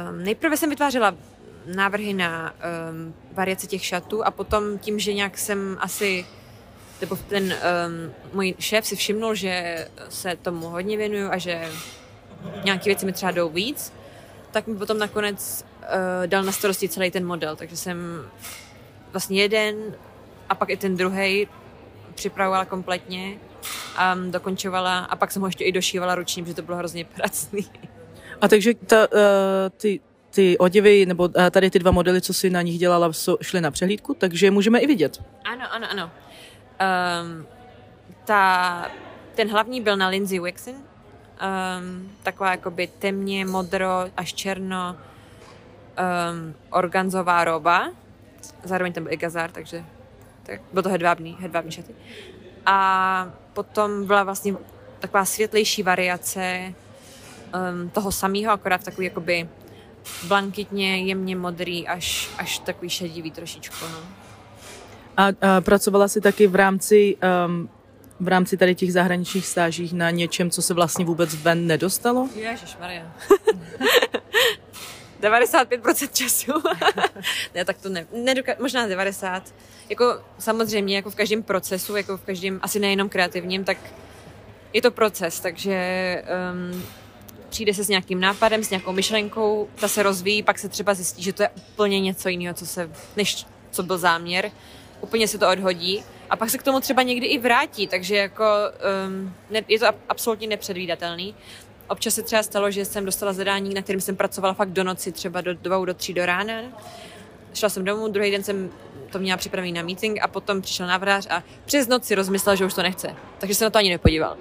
um, 0.10 0.24
nejprve 0.24 0.58
jsem 0.58 0.70
vytvářela 0.70 1.16
návrhy 1.76 2.14
na 2.14 2.54
um, 2.54 3.14
variace 3.34 3.68
těch 3.68 3.86
šatů 3.86 4.26
a 4.26 4.32
potom 4.32 4.78
tím, 4.80 5.00
že 5.00 5.14
nějak 5.14 5.38
jsem 5.38 5.78
asi 5.80 6.26
nebo 7.02 7.16
ten 7.16 7.44
um, 7.44 8.14
můj 8.34 8.56
šéf 8.60 8.86
si 8.86 8.96
všimnul, 8.96 9.36
že 9.36 9.88
se 10.10 10.36
tomu 10.36 10.70
hodně 10.70 10.98
věnuju 10.98 11.32
a 11.32 11.38
že 11.38 11.72
nějaké 12.64 12.84
věci 12.86 13.06
mi 13.06 13.14
třeba 13.14 13.32
jdou 13.32 13.50
víc, 13.50 13.94
tak 14.52 14.68
mi 14.68 14.78
potom 14.78 14.98
nakonec 14.98 15.66
uh, 15.82 16.28
dal 16.28 16.44
na 16.44 16.52
starosti 16.52 16.90
celý 16.90 17.12
ten 17.12 17.26
model, 17.26 17.56
takže 17.56 17.78
jsem 17.78 17.98
vlastně 19.12 19.42
jeden 19.42 19.76
a 20.50 20.56
pak 20.56 20.70
i 20.70 20.78
ten 20.78 20.98
druhý 20.98 21.48
připravovala 22.16 22.66
kompletně 22.66 23.38
a 23.96 24.16
dokončovala 24.30 25.00
a 25.00 25.16
pak 25.16 25.32
jsem 25.32 25.42
ho 25.42 25.48
ještě 25.48 25.64
i 25.64 25.72
došívala 25.72 26.16
ručně, 26.16 26.44
protože 26.44 26.56
to 26.56 26.62
bylo 26.62 26.78
hrozně 26.78 27.06
pracný. 27.06 27.66
A 28.42 28.48
takže 28.48 28.74
ta, 28.74 29.08
uh, 29.12 29.18
ty 29.78 30.00
ty 30.32 30.58
oděvy, 30.58 31.06
nebo 31.06 31.30
eh, 31.36 31.52
tady 31.52 31.70
ty 31.70 31.80
dva 31.80 31.92
modely, 31.92 32.22
co 32.22 32.34
si 32.34 32.50
na 32.50 32.62
nich 32.62 32.80
dělala, 32.80 33.12
šly 33.42 33.62
na 33.62 33.72
přehlídku, 33.72 34.14
takže 34.14 34.52
můžeme 34.52 34.80
i 34.80 34.88
vidět. 34.88 35.24
Ano, 35.44 35.66
ano, 35.74 35.88
ano. 35.92 36.12
Um, 36.82 37.46
ta, 38.26 38.92
ten 39.36 39.52
hlavní 39.52 39.82
byl 39.82 39.98
na 39.98 40.08
Lindsay 40.08 40.40
Wixen, 40.40 40.76
um, 40.76 42.12
taková 42.24 42.52
jakoby 42.52 42.88
temně 42.88 43.46
modro 43.46 44.06
až 44.18 44.34
černo 44.34 44.96
um, 44.96 46.56
organzová 46.70 47.44
roba, 47.44 47.92
zároveň 48.64 48.94
tam 48.94 49.04
byl 49.04 49.14
i 49.14 49.18
gazár, 49.18 49.52
takže 49.52 49.84
tak, 50.44 50.62
bylo 50.72 50.84
to 50.84 50.90
hedvábný, 50.90 51.38
hedvábný 51.40 51.72
šaty. 51.72 51.96
A 52.66 53.30
potom 53.54 54.06
byla 54.06 54.24
vlastně 54.24 54.56
taková 55.00 55.26
světlejší 55.26 55.84
variace 55.84 56.74
um, 56.74 57.90
toho 57.90 58.12
samého, 58.12 58.52
akorát 58.52 58.84
takový 58.84 59.08
jakoby 59.08 59.50
blankitně, 60.28 60.98
jemně 60.98 61.36
modrý, 61.36 61.88
až, 61.88 62.30
až 62.38 62.60
takový 62.60 62.90
šedivý 62.90 63.32
trošičku. 63.32 63.86
No. 63.92 64.00
A, 65.18 65.28
a 65.28 65.62
pracovala 65.62 66.08
jsi 66.08 66.22
taky 66.22 66.48
v 66.48 66.56
rámci, 66.56 67.18
um, 67.48 67.70
v 68.20 68.28
rámci 68.28 68.58
tady 68.58 68.76
těch 68.76 68.94
zahraničních 68.94 69.48
stážích 69.48 69.94
na 69.94 70.10
něčem, 70.10 70.50
co 70.50 70.62
se 70.62 70.74
vlastně 70.74 71.06
vůbec 71.06 71.36
ven 71.36 71.68
nedostalo? 71.68 72.30
Maria. 72.80 73.12
95% 75.22 76.10
času. 76.14 76.52
ne, 77.56 77.66
tak 77.66 77.78
to 77.78 77.90
ne, 77.90 78.08
nedoka- 78.14 78.56
možná 78.60 78.88
90. 78.88 79.54
Jako 79.90 80.22
samozřejmě, 80.40 80.96
jako 80.96 81.10
v 81.10 81.16
každém 81.16 81.44
procesu, 81.44 81.96
jako 81.96 82.18
v 82.18 82.22
každém, 82.22 82.60
asi 82.64 82.80
nejenom 82.80 83.10
kreativním, 83.10 83.64
tak 83.64 83.78
je 84.74 84.82
to 84.82 84.92
proces, 84.92 85.40
takže 85.40 86.24
um, 86.74 86.84
přijde 87.50 87.74
se 87.74 87.84
s 87.84 87.90
nějakým 87.90 88.20
nápadem, 88.20 88.64
s 88.64 88.70
nějakou 88.70 88.92
myšlenkou, 88.92 89.70
ta 89.76 89.88
se 89.88 90.04
rozvíjí, 90.04 90.44
pak 90.44 90.60
se 90.60 90.70
třeba 90.70 90.94
zjistí, 90.94 91.24
že 91.24 91.34
to 91.34 91.44
je 91.44 91.50
úplně 91.50 92.00
něco 92.00 92.30
jiného, 92.30 92.54
co 92.54 92.66
se, 92.66 92.90
než 93.16 93.46
co 93.72 93.84
byl 93.84 93.98
záměr. 93.98 94.52
Úplně 95.02 95.28
se 95.28 95.38
to 95.38 95.50
odhodí 95.50 96.04
a 96.30 96.36
pak 96.36 96.50
se 96.50 96.58
k 96.58 96.64
tomu 96.64 96.80
třeba 96.80 97.02
někdy 97.02 97.28
i 97.28 97.38
vrátí, 97.38 97.88
takže 97.88 98.16
jako 98.16 98.46
um, 99.08 99.34
ne, 99.50 99.62
je 99.68 99.80
to 99.80 99.86
absolutně 100.10 100.48
nepředvídatelný. 100.48 101.36
Občas 101.92 102.14
se 102.16 102.22
třeba 102.22 102.44
stalo, 102.44 102.72
že 102.72 102.86
jsem 102.86 103.06
dostala 103.06 103.34
zadání, 103.34 103.74
na 103.74 103.82
kterém 103.82 104.02
jsem 104.02 104.16
pracovala 104.16 104.54
fakt 104.54 104.70
do 104.70 104.84
noci, 104.84 105.12
třeba 105.12 105.42
do 105.42 105.54
dvou, 105.54 105.86
do 105.86 105.94
tří 105.94 106.14
do 106.14 106.26
rána. 106.26 106.54
Šla 107.54 107.70
jsem 107.70 107.86
domů, 107.86 108.08
druhý 108.08 108.32
den 108.32 108.44
jsem 108.44 108.70
to 109.12 109.20
měla 109.20 109.38
připravený 109.38 109.72
na 109.72 109.82
meeting 109.82 110.20
a 110.22 110.28
potom 110.28 110.62
přišel 110.62 110.88
návrář 110.88 111.28
a 111.30 111.44
přes 111.66 111.88
noc 111.88 112.06
si 112.06 112.16
rozmyslel, 112.16 112.56
že 112.56 112.66
už 112.66 112.74
to 112.74 112.84
nechce. 112.84 113.16
Takže 113.38 113.56
se 113.56 113.64
na 113.64 113.70
to 113.70 113.78
ani 113.78 113.90
nepodíval. 113.90 114.38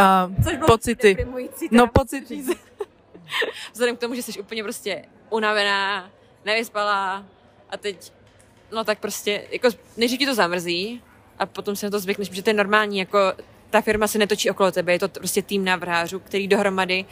A 0.00 0.30
pocity. 0.66 1.26
No 1.70 1.86
pocity. 1.86 2.44
Vzhledem 3.72 3.96
k 3.96 4.00
tomu, 4.00 4.14
že 4.14 4.22
jsi 4.22 4.40
úplně 4.40 4.62
prostě 4.62 5.04
unavená, 5.30 6.10
nevyspalá 6.44 7.24
a 7.70 7.76
teď, 7.76 8.12
no 8.72 8.84
tak 8.84 8.98
prostě, 8.98 9.44
jako 9.50 9.68
než 9.96 10.18
ti 10.18 10.26
to 10.26 10.34
zamrzí 10.34 11.02
a 11.38 11.46
potom 11.46 11.76
se 11.76 11.86
na 11.86 11.90
to 11.90 12.00
zvykneš, 12.00 12.28
protože 12.28 12.42
to 12.42 12.50
je 12.50 12.54
normální, 12.54 12.98
jako 12.98 13.18
ta 13.72 13.80
firma 13.80 14.06
se 14.06 14.18
netočí 14.18 14.50
okolo 14.50 14.72
tebe, 14.72 14.92
je 14.92 14.98
to 14.98 15.08
prostě 15.08 15.42
tým 15.42 15.64
návrhářů, 15.64 16.18
který 16.18 16.48
dohromady 16.48 17.04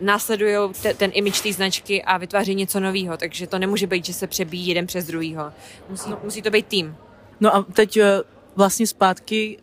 následují 0.00 0.56
te, 0.82 0.94
ten 0.94 1.10
image 1.14 1.40
té 1.40 1.52
značky 1.52 2.02
a 2.02 2.18
vytváří 2.18 2.54
něco 2.54 2.80
nového, 2.80 3.16
takže 3.16 3.46
to 3.46 3.58
nemůže 3.58 3.86
být, 3.86 4.04
že 4.04 4.12
se 4.12 4.26
přebíjí 4.26 4.66
jeden 4.68 4.86
přes 4.86 5.06
druhýho. 5.06 5.52
Musí, 5.88 6.10
musí 6.24 6.42
to 6.42 6.50
být 6.50 6.66
tým. 6.66 6.96
No 7.40 7.56
a 7.56 7.62
teď 7.62 7.96
eh, 7.96 8.20
vlastně 8.56 8.86
zpátky 8.86 9.58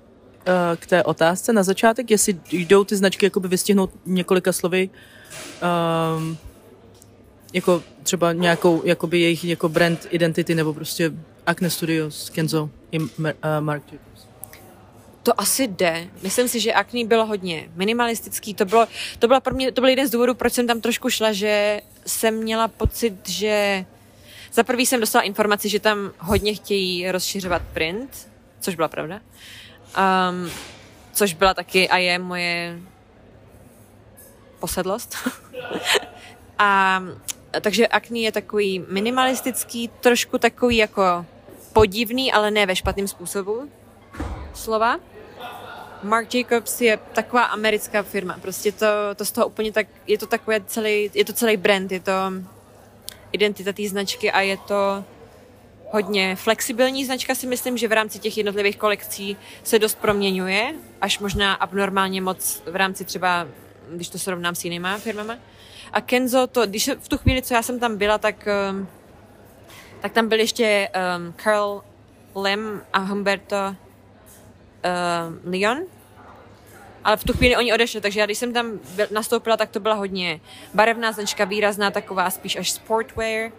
eh, 0.45 0.77
k 0.77 0.85
té 0.85 1.03
otázce 1.03 1.53
na 1.53 1.63
začátek, 1.63 2.11
jestli 2.11 2.39
jdou 2.51 2.83
ty 2.83 2.95
značky 2.95 3.25
jakoby 3.25 3.47
vystihnout 3.47 3.89
několika 4.05 4.53
slovy, 4.53 4.89
um, 6.17 6.37
jako 7.53 7.83
třeba 8.03 8.33
nějakou 8.33 8.81
jakoby 8.85 9.19
jejich 9.19 9.43
jako 9.43 9.69
brand 9.69 10.07
identity 10.09 10.55
nebo 10.55 10.73
prostě 10.73 11.11
Acne 11.45 11.69
Studios, 11.69 12.29
Kenzo 12.29 12.69
i 12.91 12.99
Mark 13.59 13.83
Jacobs 13.91 14.28
to 15.29 15.41
asi 15.41 15.67
jde. 15.67 16.07
Myslím 16.21 16.47
si, 16.47 16.59
že 16.59 16.73
Acne 16.73 17.05
bylo 17.05 17.25
hodně 17.25 17.69
minimalistický. 17.75 18.53
To, 18.53 18.65
bylo, 18.65 18.87
to, 19.19 19.27
byla 19.27 19.39
pro 19.39 19.53
mě, 19.53 19.71
to 19.71 19.81
byl 19.81 19.89
jeden 19.89 20.07
z 20.07 20.11
důvodů, 20.11 20.35
proč 20.35 20.53
jsem 20.53 20.67
tam 20.67 20.81
trošku 20.81 21.09
šla, 21.09 21.31
že 21.31 21.81
jsem 22.05 22.35
měla 22.35 22.67
pocit, 22.67 23.29
že 23.29 23.85
za 24.53 24.63
prvý 24.63 24.85
jsem 24.85 24.99
dostala 24.99 25.21
informaci, 25.21 25.69
že 25.69 25.79
tam 25.79 26.11
hodně 26.19 26.53
chtějí 26.53 27.11
rozšiřovat 27.11 27.61
print, 27.73 28.29
což 28.59 28.75
byla 28.75 28.87
pravda. 28.87 29.19
Um, 29.19 30.51
což 31.13 31.33
byla 31.33 31.53
taky 31.53 31.89
a 31.89 31.97
je 31.97 32.19
moje 32.19 32.79
posedlost. 34.59 35.15
a 36.59 37.01
takže 37.61 37.87
Acne 37.87 38.19
je 38.19 38.31
takový 38.31 38.85
minimalistický, 38.89 39.87
trošku 39.87 40.37
takový 40.37 40.77
jako 40.77 41.25
podivný, 41.73 42.33
ale 42.33 42.51
ne 42.51 42.65
ve 42.65 42.75
špatném 42.75 43.07
způsobu 43.07 43.69
slova. 44.53 44.99
Mark 46.03 46.33
Jacobs 46.33 46.81
je 46.81 46.97
taková 47.13 47.43
americká 47.43 48.03
firma. 48.03 48.37
Prostě 48.41 48.71
to, 48.71 48.85
to 49.15 49.25
z 49.25 49.31
toho 49.31 49.47
úplně 49.47 49.71
tak, 49.71 49.87
je 50.07 50.17
to 50.17 50.27
takové 50.27 50.61
celý, 50.61 51.11
je 51.13 51.25
to 51.25 51.33
celý 51.33 51.57
brand, 51.57 51.91
je 51.91 51.99
to 51.99 52.11
identita 53.31 53.73
té 53.73 53.89
značky 53.89 54.31
a 54.31 54.41
je 54.41 54.57
to 54.57 55.03
hodně 55.91 56.35
flexibilní 56.35 57.05
značka 57.05 57.35
si 57.35 57.47
myslím, 57.47 57.77
že 57.77 57.87
v 57.87 57.91
rámci 57.91 58.19
těch 58.19 58.37
jednotlivých 58.37 58.77
kolekcí 58.77 59.37
se 59.63 59.79
dost 59.79 59.95
proměňuje, 59.95 60.73
až 61.01 61.19
možná 61.19 61.53
abnormálně 61.53 62.21
moc 62.21 62.63
v 62.65 62.75
rámci 62.75 63.05
třeba, 63.05 63.47
když 63.89 64.09
to 64.09 64.19
srovnám 64.19 64.55
s 64.55 64.63
jinýma 64.63 64.97
firmama. 64.97 65.37
A 65.93 66.01
Kenzo, 66.01 66.47
to, 66.47 66.65
když 66.65 66.89
v 66.99 67.07
tu 67.07 67.17
chvíli, 67.17 67.41
co 67.41 67.53
já 67.53 67.61
jsem 67.61 67.79
tam 67.79 67.97
byla, 67.97 68.17
tak, 68.17 68.47
um, 68.71 68.87
tak 70.01 70.11
tam 70.11 70.29
byl 70.29 70.39
ještě 70.39 70.89
um, 71.17 71.33
Carl 71.43 71.81
Lem 72.35 72.81
a 72.93 72.99
Humberto 72.99 73.75
uh, 74.85 75.51
Lyon, 75.51 75.77
ale 77.03 77.17
v 77.17 77.23
tu 77.23 77.33
chvíli 77.33 77.57
oni 77.57 77.73
odešli, 77.73 78.01
takže 78.01 78.19
já 78.19 78.25
když 78.25 78.37
jsem 78.37 78.53
tam 78.53 78.79
byl, 78.95 79.07
nastoupila, 79.11 79.57
tak 79.57 79.69
to 79.69 79.79
byla 79.79 79.95
hodně 79.95 80.39
barevná 80.73 81.11
značka, 81.11 81.45
výrazná, 81.45 81.91
taková 81.91 82.29
spíš 82.29 82.55
až 82.55 82.71
sportwear, 82.71 83.51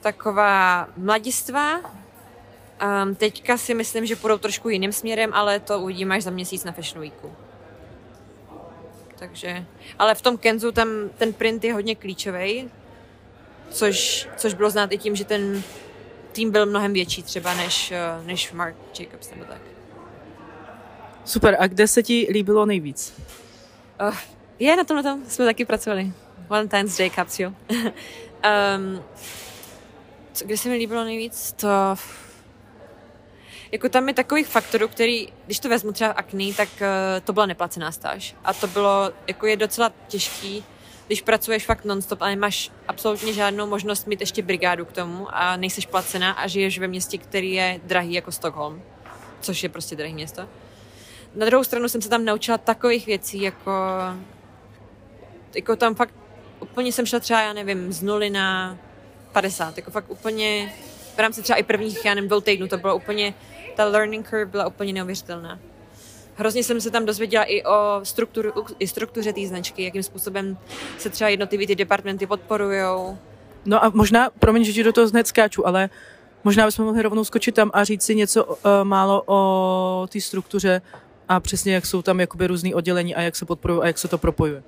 taková 0.00 0.88
mladistvá. 0.96 1.80
Um, 1.80 3.14
teďka 3.14 3.58
si 3.58 3.74
myslím, 3.74 4.06
že 4.06 4.16
půjdou 4.16 4.38
trošku 4.38 4.68
jiným 4.68 4.92
směrem, 4.92 5.30
ale 5.34 5.60
to 5.60 5.80
uvidíme 5.80 6.16
až 6.16 6.22
za 6.22 6.30
měsíc 6.30 6.64
na 6.64 6.72
Fashion 6.72 7.00
Weeku. 7.00 7.32
Takže, 9.18 9.64
ale 9.98 10.14
v 10.14 10.22
tom 10.22 10.38
Kenzu 10.38 10.72
tam 10.72 10.88
ten 11.18 11.32
print 11.32 11.64
je 11.64 11.72
hodně 11.72 11.94
klíčový, 11.94 12.70
což, 13.70 14.28
což 14.36 14.54
bylo 14.54 14.70
znát 14.70 14.92
i 14.92 14.98
tím, 14.98 15.16
že 15.16 15.24
ten 15.24 15.62
tým 16.32 16.50
byl 16.50 16.66
mnohem 16.66 16.92
větší 16.92 17.22
třeba 17.22 17.54
než, 17.54 17.92
eh, 17.92 17.98
než 18.24 18.52
Mark 18.52 18.76
Jacobs 19.00 19.30
nebo 19.30 19.44
tak. 19.44 19.69
Super, 21.24 21.56
a 21.60 21.66
kde 21.66 21.88
se 21.88 22.02
ti 22.02 22.28
líbilo 22.30 22.66
nejvíc? 22.66 23.14
Uh, 24.08 24.16
je, 24.58 24.76
na 24.76 24.84
tom, 24.84 24.96
na 24.96 25.02
tom 25.02 25.22
jsme 25.28 25.44
taky 25.44 25.64
pracovali. 25.64 26.12
Valentine's 26.48 26.98
Day 26.98 27.10
capsule. 27.10 27.52
um, 27.70 29.02
co, 30.32 30.44
kde 30.44 30.56
se 30.56 30.68
mi 30.68 30.76
líbilo 30.76 31.04
nejvíc? 31.04 31.52
To... 31.52 31.68
Jako 33.72 33.88
tam 33.88 34.08
je 34.08 34.14
takových 34.14 34.46
faktorů, 34.46 34.88
který, 34.88 35.28
když 35.46 35.58
to 35.58 35.68
vezmu 35.68 35.92
třeba 35.92 36.10
akný, 36.10 36.54
tak 36.54 36.68
uh, 36.68 36.86
to 37.24 37.32
byla 37.32 37.46
neplacená 37.46 37.92
stáž. 37.92 38.36
A 38.44 38.54
to 38.54 38.66
bylo, 38.66 39.12
jako 39.26 39.46
je 39.46 39.56
docela 39.56 39.92
těžký, 40.08 40.64
když 41.06 41.22
pracuješ 41.22 41.66
fakt 41.66 41.84
nonstop 41.84 42.22
a 42.22 42.28
nemáš 42.28 42.70
absolutně 42.88 43.32
žádnou 43.32 43.66
možnost 43.66 44.06
mít 44.06 44.20
ještě 44.20 44.42
brigádu 44.42 44.84
k 44.84 44.92
tomu 44.92 45.26
a 45.30 45.56
nejseš 45.56 45.86
placená 45.86 46.32
a 46.32 46.46
žiješ 46.46 46.78
ve 46.78 46.88
městě, 46.88 47.18
který 47.18 47.52
je 47.52 47.80
drahý 47.84 48.12
jako 48.12 48.32
Stockholm, 48.32 48.82
což 49.40 49.62
je 49.62 49.68
prostě 49.68 49.96
drahý 49.96 50.14
město 50.14 50.48
na 51.34 51.46
druhou 51.46 51.64
stranu 51.64 51.88
jsem 51.88 52.02
se 52.02 52.08
tam 52.08 52.24
naučila 52.24 52.58
takových 52.58 53.06
věcí, 53.06 53.42
jako, 53.42 53.72
jako 55.54 55.76
tam 55.76 55.94
fakt 55.94 56.14
úplně 56.60 56.92
jsem 56.92 57.06
šla 57.06 57.20
třeba, 57.20 57.42
já 57.42 57.52
nevím, 57.52 57.92
z 57.92 58.02
nuly 58.02 58.30
na 58.30 58.78
50, 59.32 59.76
jako 59.76 59.90
fakt 59.90 60.10
úplně 60.10 60.72
v 61.14 61.18
rámci 61.18 61.42
třeba 61.42 61.56
i 61.56 61.62
prvních, 61.62 62.04
já 62.04 62.14
nevím, 62.14 62.28
dvou 62.28 62.40
to 62.40 62.76
bylo 62.76 62.96
úplně, 62.96 63.34
ta 63.76 63.84
learning 63.84 64.28
curve 64.28 64.44
byla 64.44 64.66
úplně 64.66 64.92
neuvěřitelná. 64.92 65.58
Hrozně 66.34 66.64
jsem 66.64 66.80
se 66.80 66.90
tam 66.90 67.06
dozvěděla 67.06 67.44
i 67.44 67.62
o 67.62 68.00
strukturu, 68.02 68.52
i 68.78 68.88
struktuře 68.88 69.32
té 69.32 69.46
značky, 69.46 69.84
jakým 69.84 70.02
způsobem 70.02 70.58
se 70.98 71.10
třeba 71.10 71.30
jednotlivé 71.30 71.66
ty 71.66 71.74
departmenty 71.76 72.26
podporují. 72.26 72.82
No 73.64 73.84
a 73.84 73.90
možná, 73.94 74.30
promiň, 74.38 74.64
že 74.64 74.72
ti 74.72 74.82
do 74.82 74.92
toho 74.92 75.08
hned 75.08 75.26
skáču, 75.26 75.66
ale 75.66 75.90
možná 76.44 76.66
bychom 76.66 76.84
mohli 76.84 77.02
rovnou 77.02 77.24
skočit 77.24 77.54
tam 77.54 77.70
a 77.74 77.84
říct 77.84 78.02
si 78.02 78.14
něco 78.14 78.44
uh, 78.44 78.56
málo 78.82 79.22
o 79.26 80.06
té 80.12 80.20
struktuře, 80.20 80.82
a 81.30 81.40
přesně 81.40 81.74
jak 81.74 81.86
jsou 81.86 82.02
tam 82.02 82.20
jakoby 82.20 82.46
různý 82.46 82.74
oddělení 82.74 83.14
a 83.14 83.20
jak 83.20 83.36
se 83.36 83.44
podporují 83.44 83.80
a 83.82 83.86
jak 83.86 83.98
se 83.98 84.08
to 84.08 84.18
propojuje. 84.18 84.62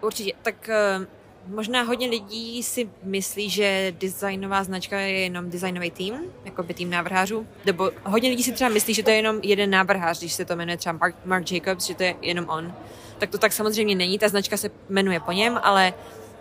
Určitě. 0.00 0.32
Tak 0.42 0.70
uh, 0.98 1.54
možná 1.54 1.82
hodně 1.82 2.08
lidí 2.08 2.62
si 2.62 2.90
myslí, 3.02 3.50
že 3.50 3.94
designová 3.98 4.64
značka 4.64 5.00
je 5.00 5.18
jenom 5.18 5.50
designový 5.50 5.90
tým, 5.90 6.14
jako 6.44 6.62
by 6.62 6.74
tým 6.74 6.90
návrhářů. 6.90 7.46
Nebo 7.64 7.90
hodně 8.04 8.28
lidí 8.28 8.42
si 8.42 8.52
třeba 8.52 8.70
myslí, 8.70 8.94
že 8.94 9.02
to 9.02 9.10
je 9.10 9.16
jenom 9.16 9.40
jeden 9.42 9.70
návrhář, 9.70 10.18
když 10.18 10.32
se 10.32 10.44
to 10.44 10.56
jmenuje 10.56 10.76
třeba 10.76 10.98
Mark, 11.00 11.16
Mark 11.24 11.52
Jacobs, 11.52 11.86
že 11.86 11.94
to 11.94 12.02
je 12.02 12.14
jenom 12.22 12.48
on. 12.48 12.74
Tak 13.18 13.30
to 13.30 13.38
tak 13.38 13.52
samozřejmě 13.52 13.94
není, 13.94 14.18
ta 14.18 14.28
značka 14.28 14.56
se 14.56 14.70
jmenuje 14.88 15.20
po 15.20 15.32
něm, 15.32 15.60
ale 15.62 15.94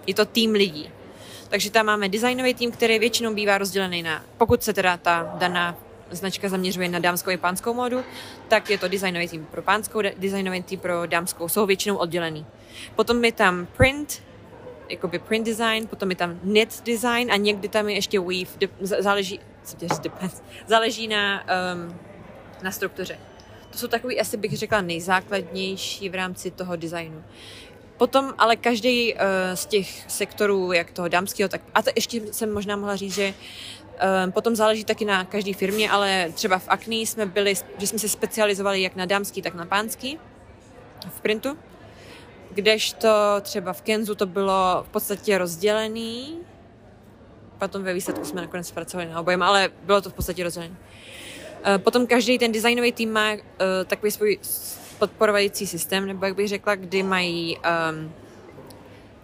je 0.07 0.13
to 0.13 0.25
tým 0.25 0.51
lidí. 0.51 0.89
Takže 1.49 1.71
tam 1.71 1.85
máme 1.85 2.09
designový 2.09 2.53
tým, 2.53 2.71
který 2.71 2.99
většinou 2.99 3.33
bývá 3.33 3.57
rozdělený 3.57 4.03
na, 4.03 4.23
pokud 4.37 4.63
se 4.63 4.73
teda 4.73 4.97
ta 4.97 5.35
daná 5.37 5.77
značka 6.15 6.49
zaměřuje 6.49 6.89
na 6.89 6.99
dámskou 6.99 7.29
i 7.31 7.37
pánskou 7.37 7.73
módu, 7.73 8.03
tak 8.47 8.69
je 8.69 8.77
to 8.77 8.87
designový 8.87 9.27
tým 9.27 9.45
pro 9.45 9.61
pánskou, 9.61 10.01
designový 10.17 10.63
tým 10.63 10.79
pro 10.79 11.05
dámskou. 11.05 11.47
Jsou 11.47 11.65
většinou 11.65 11.95
oddělený. 11.95 12.45
Potom 12.95 13.25
je 13.25 13.31
tam 13.31 13.65
print, 13.77 14.23
jakoby 14.89 15.19
print 15.19 15.45
design, 15.45 15.87
potom 15.87 16.09
je 16.09 16.15
tam 16.15 16.39
knit 16.39 16.81
design 16.85 17.31
a 17.31 17.37
někdy 17.37 17.67
tam 17.67 17.89
je 17.89 17.95
ještě 17.95 18.19
weave, 18.19 18.51
záleží, 18.81 19.39
záleží 20.67 21.07
na, 21.07 21.43
um, 21.43 21.99
na 22.63 22.71
struktuře. 22.71 23.19
To 23.71 23.77
jsou 23.77 23.87
takový, 23.87 24.19
asi 24.19 24.37
bych 24.37 24.57
řekla, 24.57 24.81
nejzákladnější 24.81 26.09
v 26.09 26.15
rámci 26.15 26.51
toho 26.51 26.75
designu. 26.75 27.23
Potom 27.97 28.33
ale 28.37 28.55
každý 28.55 29.13
uh, 29.13 29.19
z 29.53 29.65
těch 29.65 30.11
sektorů, 30.11 30.71
jak 30.71 30.91
toho 30.91 31.07
dámského, 31.07 31.49
tak 31.49 31.61
a 31.75 31.81
to 31.81 31.89
ještě 31.95 32.21
jsem 32.33 32.53
možná 32.53 32.75
mohla 32.75 32.95
říct, 32.95 33.13
že 33.13 33.33
potom 34.31 34.55
záleží 34.55 34.83
taky 34.83 35.05
na 35.05 35.25
každé 35.25 35.53
firmě, 35.53 35.91
ale 35.91 36.29
třeba 36.33 36.59
v 36.59 36.67
Acne 36.67 36.95
jsme 36.95 37.25
byli, 37.25 37.53
že 37.77 37.87
jsme 37.87 37.99
se 37.99 38.09
specializovali 38.09 38.81
jak 38.81 38.95
na 38.95 39.05
dámský, 39.05 39.41
tak 39.41 39.53
na 39.53 39.65
pánský 39.65 40.19
v 41.09 41.21
printu. 41.21 41.57
Kdežto 42.51 43.09
třeba 43.41 43.73
v 43.73 43.81
Kenzu 43.81 44.15
to 44.15 44.25
bylo 44.25 44.83
v 44.87 44.89
podstatě 44.89 45.37
rozdělený. 45.37 46.39
Potom 47.59 47.83
ve 47.83 47.93
výsledku 47.93 48.25
jsme 48.25 48.41
nakonec 48.41 48.71
pracovali 48.71 49.09
na 49.09 49.19
obojem, 49.19 49.43
ale 49.43 49.69
bylo 49.83 50.01
to 50.01 50.09
v 50.09 50.13
podstatě 50.13 50.43
rozdělené. 50.43 50.75
Ehm, 51.63 51.81
potom 51.81 52.07
každý 52.07 52.37
ten 52.39 52.51
designový 52.51 52.91
tým 52.91 53.11
má 53.11 53.33
uh, 53.33 53.39
takový 53.85 54.11
svůj 54.11 54.39
podporovající 54.99 55.67
systém, 55.67 56.05
nebo 56.07 56.25
jak 56.25 56.35
bych 56.35 56.47
řekla, 56.47 56.75
kdy 56.75 57.03
mají 57.03 57.57
um, 57.57 58.13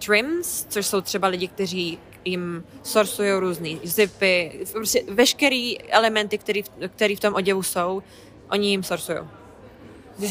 trims, 0.06 0.66
což 0.70 0.86
jsou 0.86 1.02
třeba 1.02 1.28
lidi, 1.28 1.48
kteří 1.48 2.00
jim 2.30 2.64
sorsují 2.84 3.32
různé 3.32 3.70
zipy, 3.84 4.66
prostě 4.72 5.04
veškerý 5.10 5.82
elementy, 5.82 6.38
který, 6.38 6.64
který 6.96 7.16
v 7.16 7.20
tom 7.20 7.36
oděvu 7.36 7.64
jsou, 7.64 8.04
oni 8.52 8.70
jim 8.70 8.84
sorsují. 8.84 9.18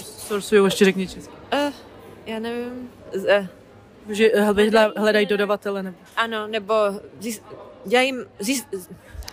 Sorsují, 0.05 0.65
ještě 0.65 0.85
řekni 0.85 1.09
česky. 1.09 1.33
Uh, 1.53 1.73
já 2.27 2.39
nevím. 2.39 2.91
Uh, 3.15 3.47
že 4.09 4.31
hledají 4.97 5.27
dodavatele? 5.27 5.83
Nebo... 5.83 5.97
Ano, 6.17 6.47
nebo 6.47 6.75
zís, 7.21 7.43
dělají, 7.85 8.15
zís, 8.39 8.67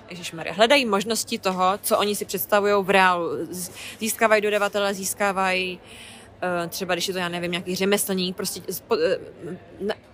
Ježišmarja, 0.10 0.54
hledají 0.54 0.86
možnosti 0.86 1.40
toho, 1.40 1.80
co 1.82 1.98
oni 1.98 2.16
si 2.16 2.26
představují 2.26 2.74
v 2.84 2.90
reálu. 2.90 3.30
Získávají 4.00 4.42
dodavatele, 4.42 4.94
získávají 4.94 5.80
uh, 5.84 6.15
třeba, 6.70 6.96
když 6.96 7.08
je 7.08 7.14
to, 7.14 7.20
já 7.20 7.30
nevím, 7.30 7.52
nějaký 7.52 7.76
řemeslník, 7.76 8.36
prostě 8.36 8.62
uh, 8.90 8.98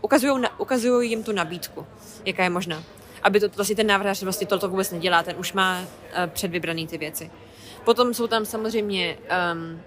ukazují, 0.01 0.43
ukazují 0.57 1.09
jim 1.09 1.23
tu 1.23 1.31
nabídku, 1.31 1.85
jaká 2.25 2.43
je 2.43 2.49
možná. 2.49 2.83
Aby 3.23 3.39
to 3.39 3.49
vlastně 3.49 3.75
ten 3.75 3.87
návrhář 3.87 4.23
vlastně 4.23 4.47
toto 4.47 4.69
vůbec 4.69 4.91
nedělá, 4.91 5.23
ten 5.23 5.35
už 5.39 5.53
má 5.53 5.79
uh, 5.79 5.85
předvybraný 6.27 6.87
ty 6.87 6.97
věci. 6.97 7.31
Potom 7.83 8.13
jsou 8.13 8.27
tam 8.27 8.45
samozřejmě, 8.45 9.17
um, 9.53 9.81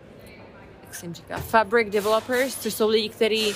jak 0.84 0.94
se 0.94 1.06
jim 1.06 1.14
říká, 1.14 1.38
fabric 1.38 1.92
developers, 1.92 2.56
což 2.56 2.74
jsou 2.74 2.88
lidi, 2.88 3.08
kteří 3.08 3.54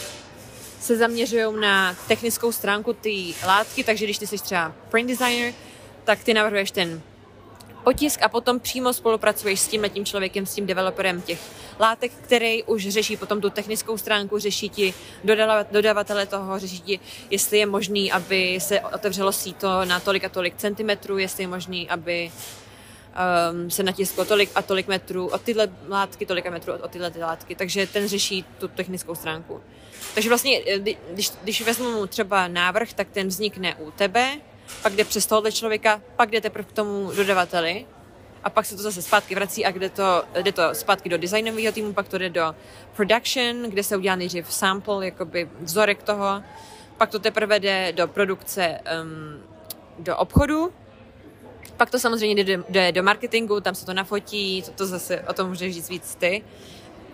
se 0.81 0.97
zaměřují 0.97 1.61
na 1.61 1.95
technickou 2.09 2.53
stránku 2.53 2.93
té 2.93 3.47
látky, 3.47 3.85
takže 3.85 4.05
když 4.05 4.19
ty 4.19 4.27
jsi 4.27 4.39
třeba 4.39 4.73
print 4.91 5.09
designer, 5.09 5.53
tak 6.05 6.25
ty 6.25 6.35
navrhuješ 6.35 6.71
ten 6.71 7.01
otisk 7.89 8.23
a 8.23 8.29
potom 8.29 8.61
přímo 8.61 8.93
spolupracuješ 8.93 9.61
s 9.61 9.69
tím 9.69 9.85
tím 9.89 10.05
člověkem, 10.05 10.47
s 10.47 10.55
tím 10.55 10.67
developerem 10.67 11.23
těch 11.23 11.41
látek, 11.81 12.13
který 12.13 12.63
už 12.65 12.89
řeší 12.89 13.17
potom 13.17 13.41
tu 13.41 13.51
technickou 13.51 13.99
stránku, 13.99 14.39
řeší 14.39 14.69
ti 14.69 14.95
dodavatele 15.71 16.27
toho, 16.27 16.59
řeší 16.59 16.81
ti, 16.81 17.01
jestli 17.31 17.59
je 17.59 17.67
možný, 17.67 18.13
aby 18.13 18.59
se 18.61 18.81
otevřelo 18.81 19.33
síto 19.33 19.85
na 19.85 20.01
tolik 20.01 20.25
a 20.25 20.29
tolik 20.29 20.57
centimetrů, 20.57 21.19
jestli 21.19 21.43
je 21.43 21.49
možný, 21.49 21.89
aby 21.89 22.31
um, 22.31 23.71
se 23.71 23.83
natisklo 23.83 24.25
tolik 24.25 24.51
a 24.55 24.63
tolik 24.63 24.89
metrů 24.89 25.27
od 25.27 25.41
tyhle 25.41 25.69
látky, 25.89 26.27
tolik 26.27 26.47
a 26.47 26.51
metrů 26.51 26.73
od 26.73 26.91
tyhle 26.91 27.11
ty 27.11 27.19
látky. 27.19 27.55
Takže 27.55 27.87
ten 27.87 28.09
řeší 28.09 28.45
tu 28.59 28.69
technickou 28.69 29.15
stránku. 29.15 29.61
Takže 30.15 30.29
vlastně, 30.29 30.61
eh, 30.67 30.79
když, 31.13 31.31
když 31.43 31.63
vezmu 31.63 32.07
třeba 32.07 32.49
návrh, 32.49 32.93
tak 32.93 33.09
ten 33.13 33.29
vznikne 33.29 33.75
u 33.75 33.91
tebe, 33.91 34.41
pak 34.83 34.93
jde 34.93 35.05
přes 35.05 35.27
tohohle 35.27 35.53
člověka, 35.53 36.03
pak 36.17 36.31
jde 36.31 36.41
teprve 36.41 36.69
k 36.69 36.73
tomu 36.73 37.13
dodavateli 37.17 37.87
a 38.45 38.51
pak 38.51 38.67
se 38.67 38.77
to 38.77 38.83
zase 38.83 39.03
zpátky 39.03 39.35
vrací 39.35 39.65
a 39.65 39.71
kde 39.71 39.89
to, 39.89 40.25
jde 40.43 40.53
to 40.53 40.63
zpátky 40.73 41.09
do 41.09 41.19
designového 41.19 41.73
týmu, 41.73 41.93
pak 41.93 42.09
to 42.09 42.19
jde 42.19 42.31
do 42.31 42.55
production, 42.97 43.63
kde 43.63 43.83
se 43.83 43.97
udělá 43.97 44.17
nejdřív 44.17 44.53
sample, 44.53 45.05
jakoby 45.05 45.49
vzorek 45.61 46.03
toho, 46.03 46.43
pak 46.97 47.11
to 47.11 47.19
teprve 47.19 47.61
jde 47.61 47.93
do 47.93 48.09
produkce 48.09 48.81
um, 49.03 49.43
do 49.99 50.17
obchodu, 50.17 50.73
pak 51.77 51.91
to 51.91 51.99
samozřejmě 51.99 52.45
jde, 52.45 52.65
jde 52.69 52.93
do 52.93 53.03
marketingu, 53.03 53.61
tam 53.61 53.75
se 53.75 53.87
to 53.87 53.95
nafotí, 53.95 54.63
to, 54.63 54.71
to 54.71 54.87
zase 54.87 55.21
o 55.21 55.33
tom 55.33 55.49
můžeš 55.49 55.75
říct 55.75 55.89
víc 55.89 56.15
ty. 56.15 56.45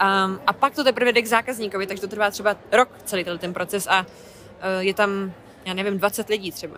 Um, 0.02 0.40
a 0.46 0.52
pak 0.52 0.75
to 0.75 0.84
teprve 0.84 1.12
jde 1.12 1.23
k 1.23 1.26
zákazníkovi, 1.26 1.87
takže 1.87 2.00
to 2.00 2.08
trvá 2.08 2.30
třeba 2.30 2.56
rok 2.73 2.88
celý 3.04 3.25
ten 3.38 3.54
proces 3.54 3.87
a 3.87 4.00
uh, 4.00 4.06
je 4.78 4.94
tam, 4.94 5.32
já 5.64 5.75
nevím, 5.75 5.99
20 5.99 6.28
lidí 6.28 6.52
třeba. 6.52 6.76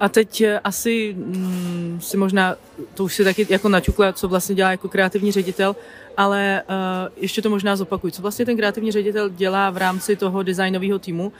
A 0.00 0.08
teď 0.08 0.40
eh, 0.40 0.60
asi 0.64 1.14
mm, 1.18 1.98
si 2.02 2.16
možná, 2.16 2.56
to 2.94 3.04
už 3.04 3.14
si 3.14 3.24
taky 3.24 3.46
jako 3.50 3.68
naťukla, 3.68 4.12
co 4.12 4.28
vlastně 4.28 4.54
dělá 4.54 4.70
jako 4.70 4.88
kreativní 4.88 5.32
ředitel, 5.32 5.76
ale 6.16 6.62
uh, 6.68 7.12
ještě 7.16 7.42
to 7.42 7.50
možná 7.50 7.76
zopakuj. 7.76 8.12
Co 8.12 8.22
vlastně 8.22 8.46
ten 8.46 8.56
kreativní 8.56 8.92
ředitel 8.92 9.28
dělá 9.28 9.70
v 9.70 9.76
rámci 9.76 10.16
toho 10.16 10.42
designového 10.42 10.98
týmu? 10.98 11.32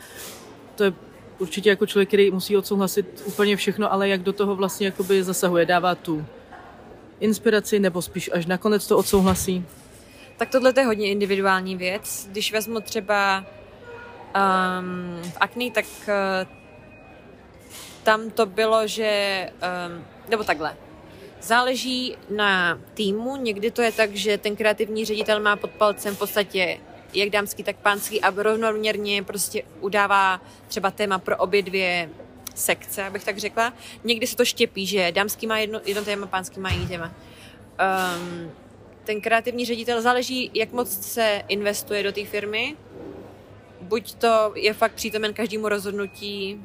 To 0.75 0.85
je 0.85 0.93
určitě 1.39 1.71
jako 1.71 1.87
člověk, 1.87 2.09
který 2.09 2.31
musí 2.31 2.57
odsouhlasit 2.57 3.23
úplně 3.25 3.57
všechno, 3.57 3.93
ale 3.93 4.09
jak 4.09 4.23
do 4.23 4.33
toho 4.33 4.57
vlastně 4.57 4.87
jakoby 4.87 5.25
zasahuje, 5.25 5.67
dává 5.67 5.95
tu 5.95 6.25
inspiraci 7.21 7.79
nebo 7.79 8.03
spíš 8.03 8.31
až 8.33 8.47
nakonec 8.47 8.87
to 8.87 8.99
odsouhlasí? 8.99 9.65
Tak 10.37 10.51
tohle 10.51 10.73
je 10.77 10.85
hodně 10.85 11.11
individuální 11.11 11.77
věc. 11.77 12.29
Když 12.33 12.53
vezmu 12.53 12.81
třeba 12.81 13.39
um, 13.39 15.23
v 15.23 15.37
Akni, 15.41 15.71
tak 15.71 15.85
uh, 16.09 16.58
tam 18.09 18.31
to 18.31 18.47
bylo, 18.47 18.87
že, 18.87 19.51
um, 19.53 20.05
nebo 20.29 20.45
takhle, 20.45 20.77
záleží 21.41 22.17
na 22.31 22.81
týmu, 22.95 23.37
někdy 23.37 23.71
to 23.71 23.83
je 23.83 23.93
tak, 23.93 24.17
že 24.17 24.39
ten 24.39 24.57
kreativní 24.57 25.05
ředitel 25.05 25.41
má 25.41 25.57
pod 25.57 25.71
palcem 25.71 26.17
v 26.17 26.19
podstatě 26.19 26.81
jak 27.15 27.31
dámský, 27.31 27.63
tak 27.63 27.77
pánský 27.77 28.21
a 28.21 28.31
rovnoměrně 28.43 29.23
prostě 29.23 29.63
udává 29.81 30.41
třeba 30.69 30.91
téma 30.91 31.19
pro 31.19 31.37
obě 31.37 31.63
dvě 31.63 32.11
sekce, 32.55 33.05
abych 33.05 33.25
tak 33.25 33.39
řekla. 33.39 33.73
Někdy 34.05 34.27
se 34.27 34.37
to 34.37 34.45
štěpí, 34.45 34.87
že 34.87 35.13
dámský 35.13 35.47
má 35.47 35.59
jedno, 35.59 35.81
jedno 35.85 36.05
téma, 36.05 36.27
pánský 36.27 36.61
má 36.61 36.71
jiný 36.71 36.89
téma. 36.89 37.13
Um, 37.13 38.53
ten 39.05 39.21
kreativní 39.21 39.65
ředitel 39.65 40.03
záleží, 40.03 40.51
jak 40.55 40.73
moc 40.73 41.01
se 41.07 41.43
investuje 41.49 42.03
do 42.03 42.13
té 42.13 42.25
firmy. 42.25 42.77
Buď 43.81 44.15
to 44.15 44.53
je 44.55 44.75
fakt 44.75 44.93
přítomen 44.93 45.35
každému 45.35 45.69
rozhodnutí, 45.69 46.61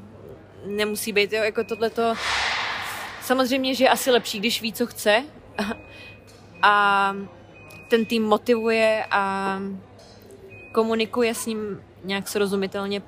nemusí 0.65 1.13
být, 1.13 1.33
jo, 1.33 1.43
jako 1.43 1.63
tohleto. 1.63 2.13
Samozřejmě, 3.21 3.75
že 3.75 3.83
je 3.83 3.89
asi 3.89 4.11
lepší, 4.11 4.39
když 4.39 4.61
ví, 4.61 4.73
co 4.73 4.85
chce 4.85 5.23
a 6.61 7.15
ten 7.89 8.05
tým 8.05 8.23
motivuje 8.23 9.05
a 9.11 9.59
komunikuje 10.71 11.33
s 11.33 11.45
ním 11.45 11.83
nějak 12.03 12.27
srozumitelně 12.27 13.01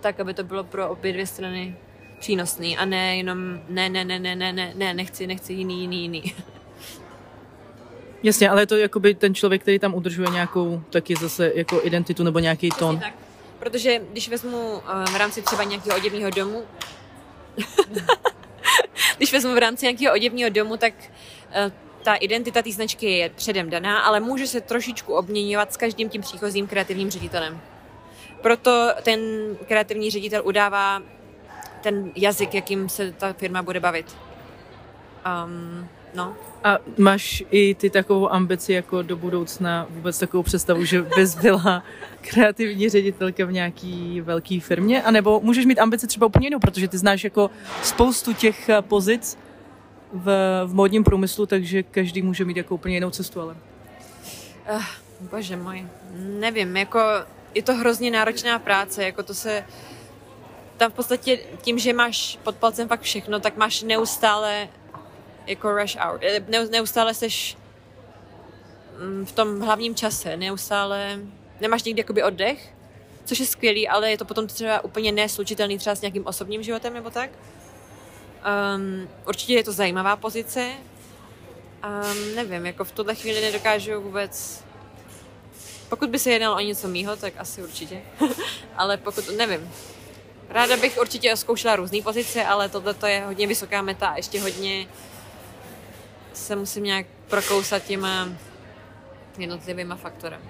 tak, 0.00 0.20
aby 0.20 0.34
to 0.34 0.44
bylo 0.44 0.64
pro 0.64 0.88
obě 0.88 1.12
dvě 1.12 1.26
strany 1.26 1.76
přínosný 2.18 2.78
a 2.78 2.84
ne 2.84 3.16
jenom 3.16 3.60
ne, 3.68 3.88
ne, 3.88 4.04
ne, 4.04 4.18
ne, 4.18 4.36
ne, 4.36 4.52
ne, 4.52 4.72
ne, 4.74 4.94
nechci, 4.94 5.26
nechci 5.26 5.52
jiný, 5.52 5.80
jiný, 5.80 6.02
jiný. 6.02 6.34
Jasně, 8.22 8.50
ale 8.50 8.62
je 8.62 8.66
to 8.66 8.76
jakoby 8.76 9.14
ten 9.14 9.34
člověk, 9.34 9.62
který 9.62 9.78
tam 9.78 9.94
udržuje 9.94 10.28
nějakou 10.30 10.82
taky 10.90 11.16
zase 11.16 11.52
jako 11.54 11.80
identitu 11.82 12.22
nebo 12.24 12.38
nějaký 12.38 12.68
tón. 12.78 12.98
Tak. 12.98 13.25
Protože 13.66 14.00
když 14.10 14.28
vezmu 14.28 14.72
uh, 14.72 15.04
v 15.04 15.16
rámci 15.16 15.42
třeba 15.42 15.64
nějakého 15.64 15.96
oděvního 15.96 16.30
domu, 16.30 16.64
když 19.16 19.32
vezmu 19.32 19.54
v 19.54 19.58
rámci 19.58 19.86
nějakého 19.86 20.14
oděvního 20.14 20.50
domu, 20.50 20.76
tak 20.76 20.94
uh, 20.98 21.72
ta 22.02 22.14
identita 22.14 22.62
té 22.62 22.72
značky 22.72 23.10
je 23.10 23.30
předem 23.30 23.70
daná, 23.70 23.98
ale 23.98 24.20
může 24.20 24.46
se 24.46 24.60
trošičku 24.60 25.14
obměňovat 25.14 25.72
s 25.72 25.76
každým 25.76 26.08
tím 26.08 26.20
příchozím 26.20 26.66
kreativním 26.66 27.10
ředitelem. 27.10 27.60
Proto 28.42 28.88
ten 29.02 29.20
kreativní 29.68 30.10
ředitel 30.10 30.42
udává 30.44 31.02
ten 31.82 32.12
jazyk, 32.16 32.54
jakým 32.54 32.88
se 32.88 33.12
ta 33.12 33.32
firma 33.32 33.62
bude 33.62 33.80
bavit. 33.80 34.16
Um, 35.44 35.88
no. 36.16 36.34
A 36.64 36.78
máš 36.98 37.44
i 37.50 37.74
ty 37.74 37.90
takovou 37.90 38.32
ambici 38.32 38.72
jako 38.72 39.02
do 39.02 39.16
budoucna 39.16 39.86
vůbec 39.90 40.18
takovou 40.18 40.42
představu, 40.42 40.84
že 40.84 41.02
bys 41.02 41.34
byla 41.34 41.82
kreativní 42.20 42.88
ředitelka 42.88 43.44
v 43.44 43.52
nějaký 43.52 44.20
velké 44.20 44.60
firmě? 44.60 45.02
A 45.02 45.10
nebo 45.10 45.40
můžeš 45.40 45.66
mít 45.66 45.78
ambici 45.78 46.06
třeba 46.06 46.26
úplně 46.26 46.46
jinou, 46.46 46.58
protože 46.58 46.88
ty 46.88 46.98
znáš 46.98 47.24
jako 47.24 47.50
spoustu 47.82 48.32
těch 48.32 48.68
eh, 48.68 48.82
pozic 48.82 49.38
v, 50.12 50.26
v 50.66 50.74
módním 50.74 51.04
průmyslu, 51.04 51.46
takže 51.46 51.82
každý 51.82 52.22
může 52.22 52.44
mít 52.44 52.56
jako 52.56 52.74
úplně 52.74 52.96
jinou 52.96 53.10
cestu, 53.10 53.40
ale... 53.40 53.56
Uh, 54.74 54.82
bože 55.30 55.56
můj, 55.56 55.86
nevím, 56.16 56.76
jako 56.76 57.00
je 57.54 57.62
to 57.62 57.74
hrozně 57.74 58.10
náročná 58.10 58.58
práce, 58.58 59.04
jako 59.04 59.22
to 59.22 59.34
se 59.34 59.64
tam 60.76 60.90
v 60.90 60.94
podstatě 60.94 61.38
tím, 61.62 61.78
že 61.78 61.92
máš 61.92 62.38
pod 62.42 62.56
palcem 62.56 62.88
fakt 62.88 63.00
všechno, 63.00 63.40
tak 63.40 63.56
máš 63.56 63.82
neustále 63.82 64.68
jako 65.46 65.72
rush 65.72 65.96
hour. 65.96 66.20
Eh, 66.22 66.40
neustále 66.70 67.14
seš 67.14 67.56
mm, 68.98 69.26
v 69.26 69.32
tom 69.32 69.60
hlavním 69.60 69.94
čase, 69.94 70.36
neustále 70.36 71.18
nemáš 71.60 71.82
někdy 71.82 72.00
jakoby 72.00 72.22
oddech, 72.22 72.74
což 73.24 73.40
je 73.40 73.46
skvělý, 73.46 73.88
ale 73.88 74.10
je 74.10 74.18
to 74.18 74.24
potom 74.24 74.46
třeba 74.46 74.84
úplně 74.84 75.12
neslučitelný 75.12 75.78
třeba 75.78 75.96
s 75.96 76.00
nějakým 76.00 76.26
osobním 76.26 76.62
životem 76.62 76.94
nebo 76.94 77.10
tak. 77.10 77.30
Um, 78.76 79.08
určitě 79.26 79.54
je 79.54 79.64
to 79.64 79.72
zajímavá 79.72 80.16
pozice. 80.16 80.72
Um, 81.84 82.34
nevím, 82.34 82.66
jako 82.66 82.84
v 82.84 82.92
tuhle 82.92 83.14
chvíli 83.14 83.40
nedokážu 83.40 84.00
vůbec 84.00 84.64
pokud 85.88 86.10
by 86.10 86.18
se 86.18 86.30
jednalo 86.30 86.56
o 86.56 86.60
něco 86.60 86.88
mýho, 86.88 87.16
tak 87.16 87.34
asi 87.38 87.62
určitě. 87.62 88.02
ale 88.76 88.96
pokud, 88.96 89.36
nevím. 89.36 89.70
Ráda 90.48 90.76
bych 90.76 90.98
určitě 91.00 91.36
zkoušela 91.36 91.76
různé 91.76 92.02
pozice, 92.02 92.44
ale 92.44 92.68
tohle 92.68 92.94
je 93.06 93.24
hodně 93.26 93.46
vysoká 93.46 93.82
meta 93.82 94.08
a 94.08 94.16
ještě 94.16 94.40
hodně 94.40 94.86
se 96.36 96.56
musím 96.56 96.84
nějak 96.84 97.06
prokousat 97.28 97.84
těma 97.84 98.28
jednotlivýma 99.38 99.96
faktorem. 99.96 100.40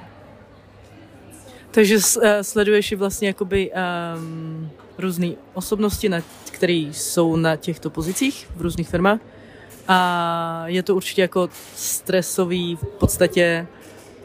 Takže 1.70 1.98
eh, 2.22 2.44
sleduješ 2.44 2.92
i 2.92 2.96
vlastně 2.96 3.28
jakoby 3.28 3.70
um, 3.72 4.70
různé 4.98 5.28
osobnosti, 5.54 6.10
které 6.50 6.72
jsou 6.72 7.36
na 7.36 7.56
těchto 7.56 7.90
pozicích 7.90 8.48
v 8.56 8.60
různých 8.60 8.88
firmách 8.88 9.20
a 9.88 10.64
je 10.66 10.82
to 10.82 10.96
určitě 10.96 11.22
jako 11.22 11.48
stresový 11.76 12.76
v 12.76 12.86
podstatě 12.86 13.66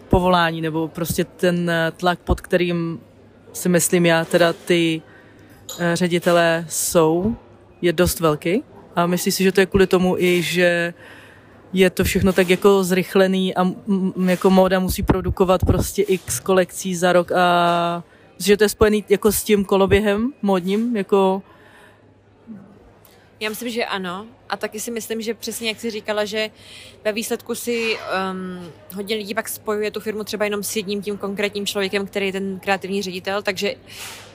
povolání 0.10 0.62
nebo 0.62 0.88
prostě 0.88 1.24
ten 1.24 1.70
eh, 1.70 1.92
tlak, 1.98 2.20
pod 2.20 2.42
kterým 2.42 3.00
si 3.54 3.70
myslím 3.70 4.06
já, 4.06 4.26
teda 4.26 4.54
ty 4.54 5.02
eh, 5.80 5.96
ředitelé 5.96 6.66
jsou, 6.70 7.36
je 7.82 7.94
dost 7.94 8.20
velký. 8.20 8.64
A 8.96 9.08
myslím 9.08 9.34
si, 9.34 9.44
že 9.44 9.52
to 9.52 9.60
je 9.60 9.66
kvůli 9.66 9.88
tomu 9.88 10.18
i, 10.18 10.42
že 10.42 10.94
je 11.74 11.90
to 11.90 12.04
všechno 12.04 12.34
tak 12.34 12.50
jako 12.50 12.84
zrychlený 12.84 13.56
a 13.56 13.72
jako 14.26 14.50
móda 14.50 14.80
musí 14.80 15.04
produkovat 15.04 15.66
prostě 15.66 16.02
x 16.02 16.40
kolekcí 16.40 16.96
za 16.96 17.14
rok 17.14 17.32
a 17.32 18.04
že 18.40 18.58
to 18.58 18.64
je 18.64 18.70
spojený 18.70 19.06
jako 19.10 19.32
s 19.32 19.44
tím 19.44 19.66
koloběhem 19.66 20.34
módním, 20.42 20.98
jako 20.98 21.44
já 23.42 23.50
myslím, 23.50 23.70
že 23.70 23.86
ano. 23.86 24.26
A 24.50 24.58
taky 24.58 24.80
si 24.80 24.92
myslím, 24.92 25.22
že 25.22 25.34
přesně 25.34 25.68
jak 25.68 25.80
jsi 25.80 25.90
říkala, 25.90 26.26
že 26.26 26.50
ve 27.04 27.12
výsledku 27.12 27.56
si 27.56 27.98
um, 28.32 28.72
hodně 28.96 29.16
lidí 29.16 29.34
pak 29.34 29.50
spojuje 29.50 29.92
tu 29.92 30.00
firmu 30.00 30.24
třeba 30.24 30.46
jenom 30.46 30.64
s 30.64 30.76
jedním 30.76 31.02
tím 31.02 31.18
konkrétním 31.18 31.66
člověkem, 31.66 32.08
který 32.08 32.26
je 32.26 32.32
ten 32.32 32.60
kreativní 32.60 33.02
ředitel, 33.02 33.42
takže 33.42 33.76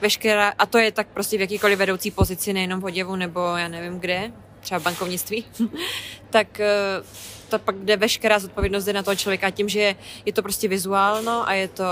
veškerá, 0.01 0.53
a 0.57 0.65
to 0.65 0.77
je 0.77 0.91
tak 0.91 1.07
prostě 1.07 1.37
v 1.37 1.41
jakýkoliv 1.41 1.79
vedoucí 1.79 2.11
pozici, 2.11 2.53
nejenom 2.53 2.81
v 2.81 2.85
oděvu 2.85 3.15
nebo 3.15 3.39
já 3.39 3.67
nevím 3.67 3.99
kde, 3.99 4.31
třeba 4.67 4.79
v 4.79 4.83
bankovnictví, 4.83 5.45
tak 6.29 6.47
uh, 6.59 7.05
to 7.49 7.59
pak 7.59 7.75
jde 7.75 7.97
veškerá 7.97 8.39
zodpovědnost 8.39 8.85
jde 8.85 8.93
na 8.93 9.03
toho 9.03 9.15
člověka 9.15 9.49
tím, 9.49 9.69
že 9.69 9.95
je 10.25 10.33
to 10.33 10.41
prostě 10.41 10.67
vizuálno 10.67 11.49
a 11.49 11.53
je 11.53 11.67
to... 11.67 11.83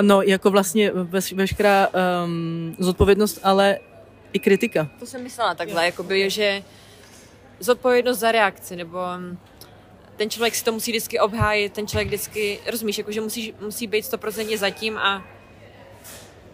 No, 0.00 0.22
jako 0.22 0.50
vlastně 0.50 0.92
veškerá 1.34 1.88
um, 2.24 2.76
zodpovědnost, 2.78 3.40
ale 3.42 3.78
i 4.32 4.38
kritika. 4.38 4.88
To 4.98 5.06
jsem 5.06 5.22
myslela 5.22 5.54
takhle, 5.54 5.86
jakoby, 5.86 6.30
že 6.30 6.62
zodpovědnost 7.60 8.18
za 8.18 8.32
reakci, 8.32 8.76
nebo 8.76 8.98
mm, 9.16 9.38
ten 10.16 10.30
člověk 10.30 10.54
si 10.54 10.64
to 10.64 10.72
musí 10.72 10.90
vždycky 10.90 11.20
obhájit, 11.20 11.72
ten 11.72 11.86
člověk 11.86 12.08
vždycky, 12.08 12.58
rozumíš, 12.70 12.98
jako, 12.98 13.12
že 13.12 13.20
musí, 13.20 13.54
musí 13.60 13.86
být 13.86 14.04
stoprocentně 14.04 14.58
zatím 14.58 14.98
a 14.98 15.24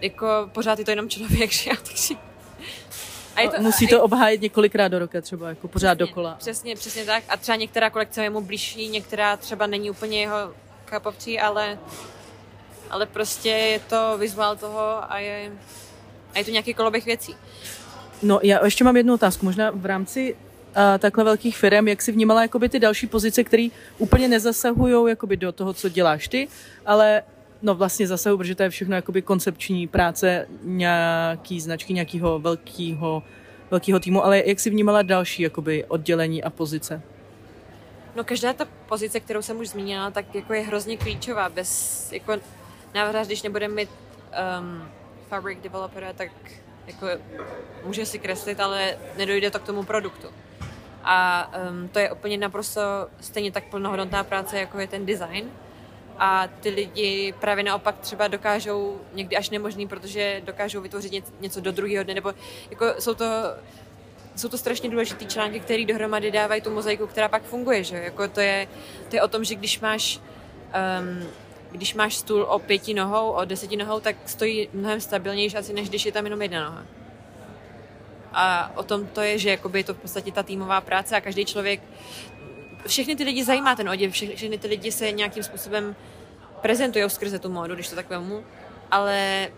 jako 0.01 0.51
pořád 0.53 0.79
je 0.79 0.85
to 0.85 0.91
jenom 0.91 1.09
člověk, 1.09 1.53
že 1.63 1.71
já, 1.71 1.77
takže... 1.77 2.30
A 3.49 3.51
to, 3.57 3.63
musí 3.63 3.87
to 3.87 4.03
obhájit 4.03 4.41
několikrát 4.41 4.89
do 4.89 4.99
roka 4.99 5.21
třeba, 5.21 5.49
jako 5.49 5.69
pořád 5.69 5.95
přesně, 5.95 6.07
dokola. 6.07 6.35
Přesně, 6.39 6.77
přesně 6.77 7.05
tak. 7.05 7.25
A 7.29 7.37
třeba 7.37 7.57
některá 7.57 7.91
kolekce 7.91 8.23
je 8.23 8.31
mu 8.31 8.41
blížší, 8.41 8.89
některá 8.89 9.37
třeba 9.37 9.67
není 9.67 9.91
úplně 9.91 10.21
jeho 10.21 10.37
kapovcí, 10.85 11.41
ale, 11.41 11.79
ale 12.91 13.07
prostě 13.07 13.49
je 13.49 13.79
to 13.79 14.19
vizuál 14.19 14.57
toho 14.57 15.13
a 15.13 15.19
je, 15.19 15.53
a 16.35 16.39
je 16.39 16.45
to 16.45 16.51
nějaký 16.51 16.75
koloběh 16.75 17.05
věcí. 17.05 17.37
No, 18.23 18.41
já 18.43 18.65
ještě 18.65 18.85
mám 18.85 18.97
jednu 18.97 19.15
otázku. 19.15 19.47
Možná 19.47 19.71
v 19.71 19.87
rámci 19.87 20.37
a 20.75 20.99
takhle 20.99 21.25
velkých 21.25 21.57
firm, 21.57 21.89
jak 21.89 22.03
si 22.03 22.13
vnímala 22.13 22.43
jakoby 22.43 22.69
ty 22.69 22.79
další 22.79 23.07
pozice, 23.07 23.45
které 23.45 23.69
úplně 23.99 24.29
nezasahují 24.29 25.09
jakoby 25.09 25.37
do 25.37 25.53
toho, 25.53 25.73
co 25.73 25.89
děláš 25.89 26.29
ty, 26.29 26.49
ale 26.87 27.23
no 27.63 27.75
vlastně 27.75 28.07
zasahují, 28.07 28.39
protože 28.39 28.55
to 28.55 28.63
je 28.63 28.71
všechno 28.71 28.95
jakoby 28.97 29.23
koncepční 29.23 29.89
práce 29.89 30.47
nějaký 30.63 31.61
značky, 31.61 31.93
nějakého 31.93 32.39
velkého 32.39 33.23
velkého 33.71 34.01
týmu, 34.01 34.25
ale 34.25 34.43
jak 34.47 34.61
si 34.61 34.71
vnímala 34.71 35.03
další 35.03 35.43
jakoby 35.43 35.85
oddělení 35.85 36.43
a 36.43 36.51
pozice? 36.51 37.03
No 38.17 38.25
každá 38.25 38.53
ta 38.53 38.67
pozice, 38.89 39.21
kterou 39.21 39.43
jsem 39.43 39.59
už 39.59 39.69
zmínila, 39.69 40.11
tak 40.11 40.35
jako 40.35 40.53
je 40.55 40.61
hrozně 40.61 40.97
klíčová. 40.97 41.49
Bez, 41.49 42.13
jako 42.13 42.33
návrhář, 42.95 43.27
když 43.27 43.43
nebudeme 43.43 43.75
mít 43.75 43.91
um, 43.91 44.89
fabric 45.29 45.59
developera, 45.63 46.13
tak 46.13 46.31
jako 46.87 47.07
může 47.85 48.07
si 48.07 48.19
kreslit, 48.19 48.61
ale 48.61 48.97
nedojde 49.19 49.51
to 49.51 49.59
k 49.59 49.63
tomu 49.63 49.83
produktu. 49.83 50.29
A 51.05 51.51
um, 51.71 51.89
to 51.89 51.99
je 51.99 52.13
úplně 52.13 52.39
naprosto 52.39 52.81
stejně 53.21 53.53
tak 53.53 53.65
plnohodnotná 53.65 54.25
práce, 54.25 54.59
jako 54.59 54.81
je 54.81 54.87
ten 54.87 55.07
design. 55.07 55.51
A 56.23 56.49
ty 56.61 56.69
lidi 56.69 57.35
právě 57.41 57.65
naopak 57.65 57.99
třeba 57.99 58.29
dokážou, 58.29 59.01
někdy 59.13 59.37
až 59.37 59.51
nemožný, 59.51 59.89
protože 59.89 60.43
dokážou 60.45 60.81
vytvořit 60.81 61.25
něco 61.41 61.61
do 61.61 61.73
druhého 61.73 62.05
dne, 62.05 62.15
nebo 62.15 62.35
jako 62.71 62.87
jsou 62.99 63.15
to 63.15 63.25
jsou 64.37 64.49
to 64.49 64.59
strašně 64.59 64.91
důležité 64.91 65.25
články, 65.25 65.61
které 65.61 65.85
dohromady 65.85 66.31
dávají 66.31 66.61
tu 66.63 66.71
mozaiku, 66.71 67.07
která 67.07 67.29
pak 67.29 67.43
funguje. 67.43 67.85
Že? 67.85 67.97
Jako 67.97 68.29
to, 68.29 68.41
je, 68.41 68.69
to 69.09 69.17
je 69.17 69.23
o 69.23 69.29
tom, 69.29 69.45
že 69.45 69.55
když 69.55 69.81
máš 69.81 70.21
um, 71.01 71.29
když 71.71 71.95
máš 71.95 72.15
stůl 72.17 72.43
o 72.43 72.59
pěti 72.59 72.95
nohou, 72.95 73.31
o 73.31 73.45
deseti 73.45 73.77
nohou, 73.77 74.01
tak 74.01 74.17
stojí 74.27 74.69
mnohem 74.73 75.01
stabilnější 75.01 75.57
asi, 75.57 75.73
než 75.73 75.89
když 75.89 76.07
je 76.07 76.13
tam 76.13 76.25
jenom 76.25 76.43
jedna 76.43 76.65
noha. 76.65 76.85
A 78.33 78.73
o 78.77 78.83
tom 78.83 79.07
to 79.07 79.21
je, 79.21 79.39
že 79.39 79.59
je 79.75 79.85
to 79.85 79.95
v 79.95 79.99
podstatě 79.99 80.33
ta 80.33 80.43
týmová 80.43 80.81
práce 80.81 81.17
a 81.17 81.21
každý 81.21 81.45
člověk, 81.45 81.81
všechny 82.87 83.17
ty 83.17 83.25
lidi 83.25 83.45
zajímá 83.45 83.77
ten 83.77 83.89
oděv, 83.89 84.13
všechny, 84.13 84.37
všechny 84.37 84.59
ty 84.59 84.69
lidi 84.69 84.93
se 84.93 85.13
nějakým 85.13 85.43
způsobem 85.43 85.97
prezentují 86.61 87.11
skrze 87.11 87.39
tu 87.39 87.49
módu, 87.49 87.75
když 87.75 87.89
to 87.89 87.97
tak 87.97 88.11
vemu, 88.11 88.45
ale 88.91 89.49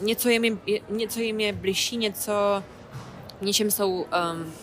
něco 0.00 0.28
jim, 0.28 0.60
je, 0.66 0.80
něco 0.88 1.20
jim 1.20 1.40
je 1.40 1.52
bližší, 1.52 1.96
něco, 1.96 2.62
v 3.40 3.42
něčem 3.42 3.70
jsou 3.70 3.92
um, 3.92 4.54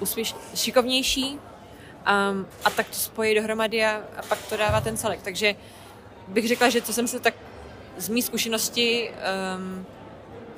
úspěš, 0.00 0.34
šikovnější 0.54 1.32
um, 1.32 2.46
a 2.64 2.70
tak 2.70 2.88
to 2.88 2.94
spojí 2.94 3.34
dohromady 3.34 3.84
a, 3.84 4.02
a 4.16 4.22
pak 4.28 4.46
to 4.48 4.56
dává 4.56 4.80
ten 4.80 4.96
celek. 4.96 5.22
Takže 5.22 5.54
bych 6.28 6.48
řekla, 6.48 6.68
že 6.68 6.82
co 6.82 6.92
jsem 6.92 7.08
se 7.08 7.20
tak 7.20 7.34
z 7.96 8.08
mý 8.08 8.22
zkušenosti 8.22 9.10
um, 9.10 9.86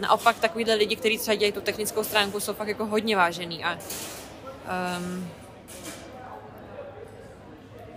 naopak 0.00 0.38
takovýhle 0.38 0.74
lidi, 0.74 0.96
kteří 0.96 1.18
třeba 1.18 1.35
dělají 1.35 1.53
tu 1.53 1.61
technickou 1.61 2.05
stránku, 2.05 2.40
jsou 2.40 2.55
fakt 2.55 2.68
jako 2.68 2.87
hodně 2.87 3.16
vážený 3.16 3.64
a 3.64 3.79
um, 4.98 5.31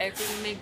jako 0.06 0.24
mi 0.44 0.58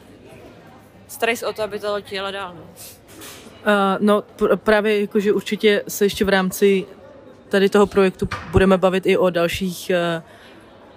se 1.36 1.47
o 1.47 1.54
to, 1.54 1.63
aby 1.63 1.80
to 1.80 1.93
letělo 1.93 2.32
dál. 2.32 2.56
No. 2.56 2.62
Uh, 2.62 4.06
no 4.06 4.23
pr- 4.38 4.58
právě 4.58 5.01
jakože 5.01 5.34
určitě 5.34 5.84
se 5.88 6.06
ještě 6.06 6.25
v 6.25 6.30
rámci 6.30 6.86
tady 7.49 7.69
toho 7.69 7.88
projektu 7.88 8.30
budeme 8.51 8.77
bavit 8.77 9.06
i 9.06 9.17
o 9.17 9.30
dalších 9.30 9.91
uh, 10.17 10.23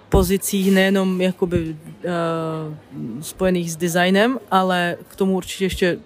pozicích, 0.09 0.71
nejenom 0.71 1.21
jakoby 1.21 1.75
uh, 1.75 3.21
spojených 3.21 3.71
s 3.71 3.75
designem, 3.75 4.39
ale 4.51 4.97
k 5.07 5.15
tomu 5.15 5.35
určitě 5.35 5.65
ještě 5.65 5.99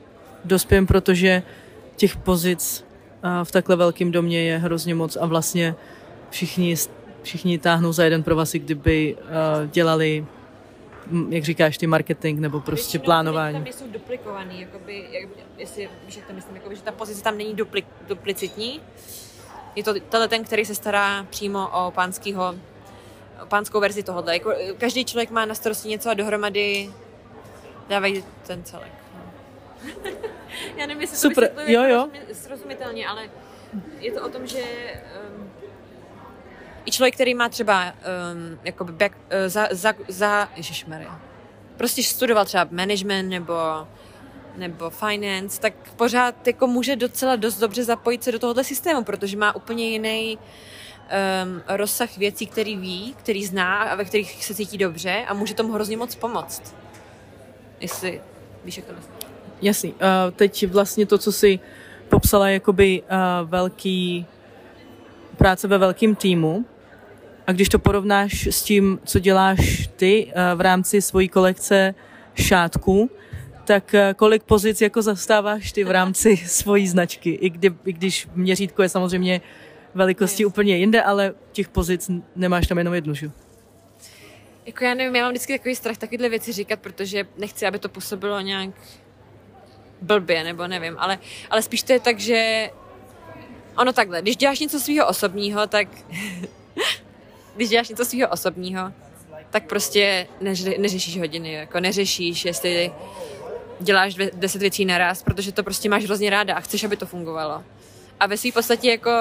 dospějem, 0.45 0.87
protože 0.87 1.43
těch 1.95 2.17
pozic 2.17 2.85
uh, 3.23 3.43
v 3.43 3.51
takhle 3.51 3.75
velkém 3.75 4.11
domě 4.11 4.43
je 4.43 4.57
hrozně 4.57 4.95
moc 4.95 5.15
a 5.15 5.25
vlastně 5.25 5.75
všichni, 6.29 6.75
všichni 7.21 7.59
táhnou 7.59 7.93
za 7.93 8.03
jeden 8.03 8.23
provaz, 8.23 8.51
kdyby 8.51 9.15
uh, 9.15 9.69
dělali 9.71 10.25
jak 11.29 11.43
říkáš, 11.43 11.77
ty 11.77 11.87
marketing 11.87 12.39
nebo 12.39 12.59
prostě 12.59 12.97
Většinou 12.97 13.05
plánování. 13.05 13.63
Tam 13.63 13.73
jsou 13.73 13.87
duplikovaný, 13.87 14.61
jakoby, 14.61 15.07
jak, 15.11 15.29
jestli 15.57 15.89
víš, 16.05 16.15
jak 16.15 16.25
to 16.25 16.33
myslím, 16.33 16.55
jakoby, 16.55 16.75
že 16.75 16.81
ta 16.81 16.91
pozice 16.91 17.23
tam 17.23 17.37
není 17.37 17.53
dupli, 17.53 17.83
duplicitní. 18.07 18.81
Je 19.75 19.83
to 19.83 19.93
tenhle 19.93 20.27
ten, 20.27 20.43
který 20.43 20.65
se 20.65 20.75
stará 20.75 21.23
přímo 21.29 21.69
o 21.73 21.91
pánskýho 21.91 22.55
pánskou 23.45 23.79
verzi 23.79 24.03
tohohle. 24.03 24.33
Jako, 24.33 24.53
každý 24.77 25.05
člověk 25.05 25.31
má 25.31 25.45
na 25.45 25.55
starosti 25.55 25.89
něco 25.89 26.09
a 26.09 26.13
dohromady 26.13 26.89
dávají 27.89 28.23
ten 28.47 28.63
celek. 28.63 28.91
No. 29.15 29.31
Já 30.77 30.85
nevím, 30.85 31.01
jestli 31.01 31.17
Super. 31.17 31.51
to 31.55 31.61
jo, 31.61 31.83
jo. 31.83 32.09
srozumitelně, 32.33 33.07
ale 33.07 33.29
je 33.99 34.11
to 34.11 34.25
o 34.25 34.29
tom, 34.29 34.47
že 34.47 34.61
um, 35.37 35.48
i 36.85 36.91
člověk, 36.91 37.13
který 37.13 37.33
má 37.33 37.49
třeba 37.49 37.85
um, 37.85 38.59
jakoby 38.63 38.91
back, 38.91 39.15
uh, 39.15 39.21
za, 39.47 39.67
za, 39.71 39.93
za 40.07 40.49
ježišmarja, 40.55 41.21
prostě 41.77 42.03
studoval 42.03 42.45
třeba 42.45 42.67
management 42.71 43.29
nebo 43.29 43.53
nebo 44.57 44.89
finance, 44.89 45.61
tak 45.61 45.73
pořád 45.95 46.47
jako 46.47 46.67
může 46.67 46.95
docela 46.95 47.35
dost 47.35 47.57
dobře 47.57 47.83
zapojit 47.83 48.23
se 48.23 48.31
do 48.31 48.39
tohohle 48.39 48.63
systému, 48.63 49.03
protože 49.03 49.37
má 49.37 49.55
úplně 49.55 49.89
jiný 49.89 50.37
um, 50.37 51.61
rozsah 51.67 52.17
věcí, 52.17 52.47
který 52.47 52.77
ví, 52.77 53.15
který 53.19 53.45
zná 53.45 53.83
a 53.83 53.95
ve 53.95 54.05
kterých 54.05 54.45
se 54.45 54.55
cítí 54.55 54.77
dobře 54.77 55.25
a 55.27 55.33
může 55.33 55.53
tomu 55.53 55.73
hrozně 55.73 55.97
moc 55.97 56.15
pomoct. 56.15 56.75
Jestli 57.79 58.21
víš, 58.65 58.77
jak 58.77 58.85
to 58.85 58.93
myslím. 58.93 59.15
Jasný. 59.61 59.93
Uh, 59.93 59.97
teď 60.35 60.67
vlastně 60.67 61.05
to, 61.05 61.17
co 61.17 61.31
si 61.31 61.59
popsala 62.09 62.49
jakoby 62.49 63.01
uh, 63.01 63.49
velký 63.49 64.25
práce 65.39 65.67
ve 65.67 65.77
velkém 65.77 66.15
týmu, 66.15 66.65
a 67.47 67.51
když 67.51 67.69
to 67.69 67.79
porovnáš 67.79 68.47
s 68.47 68.63
tím, 68.63 68.99
co 69.05 69.19
děláš 69.19 69.89
ty 69.95 70.25
uh, 70.25 70.31
v 70.55 70.61
rámci 70.61 71.01
svojí 71.01 71.29
kolekce 71.29 71.95
šátků, 72.35 73.09
tak 73.65 73.93
uh, 73.93 74.13
kolik 74.13 74.43
pozic 74.43 74.81
jako 74.81 75.01
zastáváš 75.01 75.71
ty 75.71 75.83
v 75.83 75.91
rámci 75.91 76.37
svojí 76.45 76.87
značky? 76.87 77.29
I, 77.29 77.49
kdy, 77.49 77.73
I 77.85 77.93
když 77.93 78.27
měřítko 78.35 78.83
je 78.83 78.89
samozřejmě 78.89 79.41
velikosti 79.95 80.45
úplně 80.45 80.77
jinde, 80.77 81.03
ale 81.03 81.33
těch 81.51 81.69
pozic 81.69 82.11
nemáš 82.35 82.67
tam 82.67 82.77
jenom 82.77 82.93
jednu, 82.93 83.13
že? 83.13 83.31
Jako 84.65 84.83
já 84.83 84.93
nevím, 84.93 85.15
já 85.15 85.23
mám 85.23 85.31
vždycky 85.31 85.57
takový 85.57 85.75
strach 85.75 85.97
takovéhle 85.97 86.29
věci 86.29 86.51
říkat, 86.51 86.79
protože 86.79 87.27
nechci, 87.37 87.65
aby 87.65 87.79
to 87.79 87.89
působilo 87.89 88.41
nějak 88.41 88.69
blbě, 90.01 90.43
nebo 90.43 90.67
nevím, 90.67 90.95
ale, 90.97 91.19
ale 91.49 91.61
spíš 91.61 91.83
to 91.83 91.93
je 91.93 91.99
tak, 91.99 92.19
že 92.19 92.69
ono 93.79 93.93
takhle, 93.93 94.21
když 94.21 94.35
děláš 94.35 94.59
něco 94.59 94.79
svého 94.79 95.07
osobního, 95.07 95.67
tak 95.67 95.87
když 97.55 97.69
děláš 97.69 97.89
něco 97.89 98.05
svého 98.05 98.29
osobního, 98.29 98.93
tak 99.49 99.63
prostě 99.63 100.27
neři, 100.41 100.77
neřešíš 100.77 101.17
hodiny, 101.19 101.53
jako 101.53 101.79
neřešíš, 101.79 102.45
jestli 102.45 102.91
děláš 103.79 104.13
dvě, 104.13 104.31
deset 104.33 104.61
věcí 104.61 104.85
naraz, 104.85 105.23
protože 105.23 105.51
to 105.51 105.63
prostě 105.63 105.89
máš 105.89 106.03
hrozně 106.03 106.29
ráda 106.29 106.55
a 106.55 106.59
chceš, 106.59 106.83
aby 106.83 106.97
to 106.97 107.05
fungovalo. 107.05 107.63
a 108.19 108.27
ve 108.27 108.37
své 108.37 108.51
podstatě 108.51 108.89
jako 108.89 109.11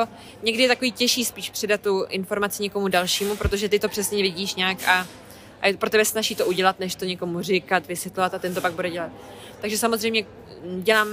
někdy 0.42 0.62
je 0.62 0.68
takový 0.68 0.92
těžší 0.92 1.25
spíš 1.25 1.51
předat 1.51 1.81
tu 1.81 2.05
informaci 2.09 2.62
někomu 2.62 2.88
dalšímu, 2.88 3.37
protože 3.37 3.68
ty 3.68 3.79
to 3.79 3.88
přesně 3.88 4.23
vidíš 4.23 4.55
nějak 4.55 4.88
a, 4.88 5.07
a 5.61 5.66
je 5.66 5.77
pro 5.77 5.90
tebe 5.90 6.05
snaží 6.05 6.35
to 6.35 6.47
udělat, 6.47 6.81
než 6.81 6.94
to 6.94 7.05
někomu 7.05 7.42
říkat, 7.42 7.87
vysvětlovat 7.87 8.35
a 8.35 8.38
ten 8.38 8.55
to 8.55 8.61
pak 8.61 8.73
bude 8.73 8.90
dělat. 8.90 9.11
Takže 9.61 9.79
samozřejmě 9.79 10.25
dělám 10.83 11.09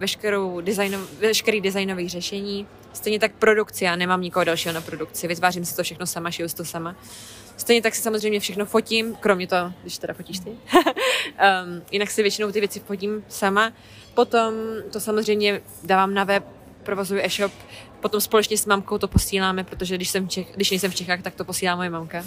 veškerou 0.00 0.60
designov, 0.60 1.12
veškerý 1.20 1.60
designový 1.60 2.08
řešení, 2.08 2.66
stejně 2.92 3.18
tak 3.18 3.32
produkci, 3.32 3.84
já 3.84 3.96
nemám 3.96 4.20
nikoho 4.20 4.44
dalšího 4.44 4.74
na 4.74 4.80
produkci, 4.80 5.28
vytvářím 5.28 5.64
si 5.64 5.76
to 5.76 5.82
všechno 5.82 6.06
sama, 6.06 6.30
šiju 6.30 6.48
si 6.48 6.56
to 6.56 6.64
sama. 6.64 6.96
Stejně 7.56 7.82
tak 7.82 7.94
si 7.94 8.02
samozřejmě 8.02 8.40
všechno 8.40 8.66
fotím, 8.66 9.14
kromě 9.14 9.46
toho, 9.46 9.72
když 9.82 9.98
teda 9.98 10.14
fotíš 10.14 10.38
ty. 10.38 10.50
um, 10.50 10.58
jinak 11.90 12.10
si 12.10 12.22
většinou 12.22 12.52
ty 12.52 12.60
věci 12.60 12.80
fotím 12.80 13.24
sama. 13.28 13.72
Potom 14.14 14.54
to 14.92 15.00
samozřejmě 15.00 15.60
dávám 15.84 16.14
na 16.14 16.24
web, 16.24 16.44
provozuji 16.82 17.24
e-shop, 17.24 17.52
potom 18.00 18.20
společně 18.20 18.58
s 18.58 18.66
mamkou 18.66 18.98
to 18.98 19.08
posíláme, 19.08 19.64
protože 19.64 19.94
když, 19.94 20.08
jsem 20.08 20.28
Čech, 20.28 20.46
když 20.54 20.70
nejsem 20.70 20.90
v 20.90 20.94
Čechách, 20.94 21.22
tak 21.22 21.34
to 21.34 21.44
posílá 21.44 21.76
moje 21.76 21.90
mamka. 21.90 22.24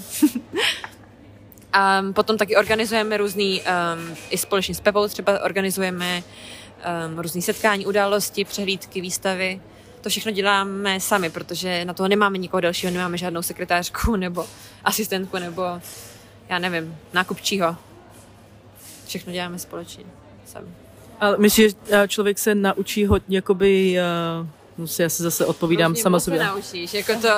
A 1.74 2.04
potom 2.14 2.38
taky 2.38 2.56
organizujeme 2.56 3.18
různý, 3.18 3.62
um, 3.62 4.16
i 4.30 4.38
společně 4.38 4.76
s 4.76 4.80
Pepou 4.80 5.08
třeba 5.08 5.44
organizujeme 5.44 6.24
um, 7.10 7.20
různý 7.20 7.42
setkání, 7.42 7.86
události, 7.86 8.46
přehlídky, 8.46 9.02
výstavy. 9.02 9.62
To 10.02 10.10
všechno 10.10 10.32
děláme 10.32 11.00
sami, 11.00 11.30
protože 11.30 11.86
na 11.86 11.94
to 11.94 12.08
nemáme 12.08 12.38
nikoho 12.38 12.62
dalšího, 12.62 12.94
nemáme 12.94 13.18
žádnou 13.18 13.42
sekretářku 13.42 14.16
nebo 14.16 14.46
asistentku 14.84 15.38
nebo 15.38 15.64
já 16.50 16.60
nevím, 16.60 16.98
nákupčího. 17.14 17.76
Všechno 19.08 19.34
děláme 19.34 19.60
společně 19.60 20.04
sami. 20.46 20.68
Ale 21.20 21.38
myslíš, 21.38 21.72
že 21.72 21.78
eh, 21.90 22.08
člověk 22.08 22.40
se 22.40 22.56
naučí 22.56 23.06
hodně, 23.06 23.38
jakoby, 23.38 23.98
uh, 24.42 24.48
no 24.78 24.88
si 24.88 25.02
já 25.02 25.10
se 25.10 25.24
zase 25.24 25.46
odpovídám 25.46 25.92
Hrozně 25.92 26.04
sama 26.04 26.16
moc 26.16 26.24
se 26.24 26.32
sobě. 26.32 26.46
naučíš. 26.46 26.94
Jako 26.94 27.14
to, 27.22 27.30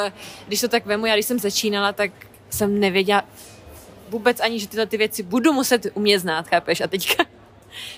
když 0.47 0.61
to 0.61 0.67
tak 0.67 0.85
vemu, 0.85 1.05
já 1.05 1.13
když 1.13 1.25
jsem 1.25 1.39
začínala, 1.39 1.93
tak 1.93 2.11
jsem 2.49 2.79
nevěděla 2.79 3.23
vůbec 4.09 4.39
ani, 4.39 4.59
že 4.59 4.67
tyhle 4.67 4.85
ty 4.85 4.97
věci 4.97 5.23
budu 5.23 5.53
muset 5.53 5.87
umět 5.93 6.19
znát, 6.19 6.47
chápeš? 6.47 6.81
A 6.81 6.87
teďka 6.87 7.23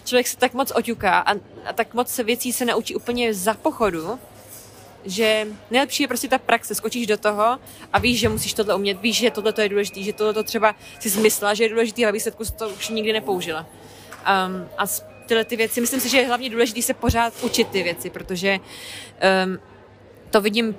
člověk 0.05 0.27
se 0.27 0.37
tak 0.37 0.53
moc 0.53 0.71
oťuká 0.75 1.19
a, 1.19 1.31
a 1.65 1.73
tak 1.73 1.93
moc 1.93 2.09
se 2.09 2.23
věcí 2.23 2.53
se 2.53 2.65
naučí 2.65 2.95
úplně 2.95 3.33
za 3.33 3.53
pochodu, 3.53 4.19
že 5.05 5.47
nejlepší 5.71 6.03
je 6.03 6.07
prostě 6.07 6.27
ta 6.27 6.37
praxe, 6.37 6.75
skočíš 6.75 7.07
do 7.07 7.17
toho 7.17 7.59
a 7.93 7.99
víš, 7.99 8.19
že 8.19 8.29
musíš 8.29 8.53
tohle 8.53 8.75
umět, 8.75 9.01
víš, 9.01 9.17
že 9.17 9.31
tohle 9.31 9.53
je 9.61 9.69
důležité, 9.69 10.01
že 10.01 10.13
tohle 10.13 10.33
to 10.33 10.43
třeba 10.43 10.75
si 10.99 11.09
zmyslela, 11.09 11.53
že 11.53 11.63
je 11.63 11.69
důležité 11.69 12.05
a 12.05 12.11
výsledku 12.11 12.43
to 12.57 12.69
už 12.69 12.89
nikdy 12.89 13.13
nepoužila. 13.13 13.59
Um, 13.61 14.69
a 14.77 14.83
tyhle 15.25 15.45
ty 15.45 15.55
věci, 15.55 15.81
myslím 15.81 15.99
si, 15.99 16.09
že 16.09 16.17
je 16.17 16.27
hlavně 16.27 16.49
důležité 16.49 16.81
se 16.81 16.93
pořád 16.93 17.33
učit 17.41 17.67
ty 17.67 17.83
věci, 17.83 18.09
protože 18.09 18.57
um, 19.45 19.59
to 20.29 20.41
vidím 20.41 20.75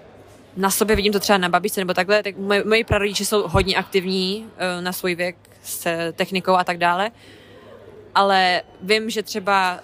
na 0.56 0.70
sobě, 0.70 0.96
vidím 0.96 1.12
to 1.12 1.20
třeba 1.20 1.38
na 1.38 1.48
babičce 1.48 1.80
nebo 1.80 1.94
takhle, 1.94 2.22
tak 2.22 2.36
moje, 2.36 2.64
moji 2.64 2.84
prarodiče 2.84 3.24
jsou 3.24 3.48
hodně 3.48 3.76
aktivní 3.76 4.46
uh, 4.46 4.84
na 4.84 4.92
svůj 4.92 5.14
věk 5.14 5.36
s 5.64 6.12
technikou 6.12 6.52
a 6.52 6.64
tak 6.64 6.78
dále, 6.78 7.10
ale 8.16 8.62
vím, 8.80 9.10
že 9.10 9.22
třeba 9.22 9.80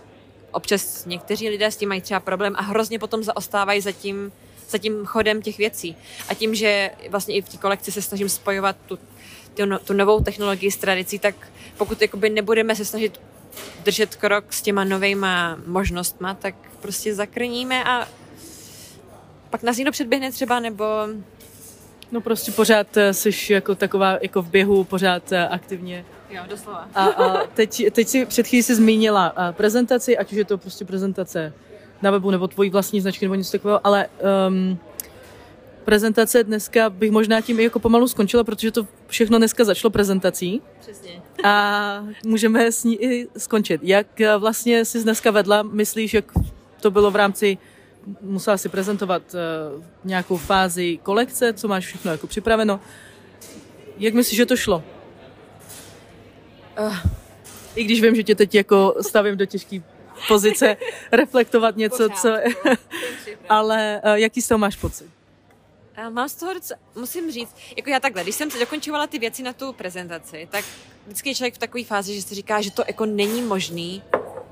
občas 0.50 1.06
někteří 1.06 1.48
lidé 1.48 1.70
s 1.70 1.76
tím 1.76 1.88
mají 1.88 2.00
třeba 2.00 2.20
problém 2.20 2.54
a 2.56 2.62
hrozně 2.62 2.98
potom 2.98 3.22
zaostávají 3.22 3.80
za 3.80 3.92
tím, 3.92 4.32
za 4.68 4.78
tím 4.78 5.04
chodem 5.04 5.42
těch 5.42 5.58
věcí. 5.58 5.96
A 6.28 6.34
tím, 6.34 6.54
že 6.54 6.90
vlastně 7.10 7.34
i 7.34 7.42
v 7.42 7.48
té 7.48 7.56
kolekci 7.56 7.92
se 7.92 8.02
snažím 8.02 8.28
spojovat 8.28 8.76
tu, 8.86 8.98
tu, 9.54 9.66
no- 9.66 9.78
tu 9.78 9.92
novou 9.92 10.20
technologii 10.20 10.70
s 10.70 10.76
tradicí, 10.76 11.18
tak 11.18 11.34
pokud 11.76 12.02
jakoby 12.02 12.30
nebudeme 12.30 12.76
se 12.76 12.84
snažit 12.84 13.20
držet 13.84 14.16
krok 14.16 14.52
s 14.52 14.62
těma 14.62 14.84
novejma 14.84 15.58
možnostma, 15.66 16.34
tak 16.34 16.54
prostě 16.80 17.14
zakrníme 17.14 17.84
a 17.84 18.08
pak 19.50 19.62
nás 19.62 19.76
někdo 19.76 19.92
předběhne 19.92 20.32
třeba, 20.32 20.60
nebo 20.60 20.84
No 22.12 22.20
prostě 22.20 22.52
pořád 22.52 22.96
eh, 22.96 23.14
jsi 23.14 23.52
jako 23.52 23.74
taková 23.74 24.18
jako 24.22 24.42
v 24.42 24.50
běhu, 24.50 24.84
pořád 24.84 25.32
eh, 25.32 25.48
aktivně. 25.48 26.04
Jo, 26.32 26.42
doslova. 26.50 26.88
A, 26.94 27.04
a 27.04 27.46
teď, 27.46 27.92
teď 27.92 28.08
si 28.08 28.26
před 28.26 28.46
chvílí 28.46 28.62
si 28.62 28.74
zmínila 28.74 29.32
eh, 29.36 29.52
prezentaci, 29.52 30.18
ať 30.18 30.32
už 30.32 30.38
je 30.38 30.44
to 30.44 30.58
prostě 30.58 30.84
prezentace 30.84 31.52
na 32.02 32.10
webu 32.10 32.30
nebo 32.30 32.48
tvojí 32.48 32.70
vlastní 32.70 33.00
značky 33.00 33.24
nebo 33.24 33.34
něco 33.34 33.52
takového, 33.52 33.86
ale 33.86 34.06
um, 34.48 34.78
prezentace 35.84 36.44
dneska 36.44 36.90
bych 36.90 37.10
možná 37.10 37.40
tím 37.40 37.60
i 37.60 37.62
jako 37.62 37.78
pomalu 37.78 38.08
skončila, 38.08 38.44
protože 38.44 38.70
to 38.70 38.86
všechno 39.06 39.38
dneska 39.38 39.64
začalo 39.64 39.90
prezentací 39.90 40.62
Přesně. 40.80 41.22
a 41.44 42.06
můžeme 42.26 42.72
s 42.72 42.84
ní 42.84 43.04
i 43.04 43.28
skončit. 43.38 43.80
Jak 43.84 44.20
eh, 44.20 44.36
vlastně 44.36 44.84
jsi 44.84 45.02
dneska 45.02 45.30
vedla, 45.30 45.62
myslíš, 45.62 46.14
jak 46.14 46.24
to 46.80 46.90
bylo 46.90 47.10
v 47.10 47.16
rámci, 47.16 47.58
musela 48.20 48.56
si 48.56 48.68
prezentovat 48.68 49.22
uh, 49.34 49.82
nějakou 50.04 50.36
fázi 50.36 50.98
kolekce, 51.02 51.52
co 51.52 51.68
máš 51.68 51.86
všechno 51.86 52.10
jako 52.10 52.26
připraveno. 52.26 52.80
Jak 53.98 54.14
myslíš, 54.14 54.36
že 54.36 54.46
to 54.46 54.56
šlo? 54.56 54.82
Uh, 56.78 56.96
I 57.74 57.84
když 57.84 58.02
vím, 58.02 58.14
že 58.14 58.22
tě 58.22 58.34
teď 58.34 58.54
jako 58.54 58.94
stavím 59.00 59.36
do 59.36 59.46
těžké 59.46 59.82
pozice 60.28 60.76
reflektovat 61.12 61.76
něco, 61.76 62.08
co... 62.08 62.36
Ale 63.48 64.00
uh, 64.04 64.12
jaký 64.12 64.42
z 64.42 64.48
toho 64.48 64.58
máš 64.58 64.76
pocit? 64.76 65.10
A 65.96 66.10
mám 66.10 66.28
z 66.28 66.34
toho 66.34 66.54
docela, 66.54 66.80
musím 66.94 67.30
říct, 67.30 67.56
jako 67.76 67.90
já 67.90 68.00
takhle, 68.00 68.22
když 68.22 68.34
jsem 68.34 68.50
si 68.50 68.58
dokončovala 68.58 69.06
ty 69.06 69.18
věci 69.18 69.42
na 69.42 69.52
tu 69.52 69.72
prezentaci, 69.72 70.48
tak 70.50 70.64
vždycky 71.06 71.28
je 71.28 71.34
člověk 71.34 71.54
v 71.54 71.58
takové 71.58 71.84
fázi, 71.84 72.14
že 72.14 72.22
si 72.22 72.34
říká, 72.34 72.60
že 72.60 72.70
to 72.70 72.84
jako 72.86 73.06
není 73.06 73.42
možný 73.42 74.02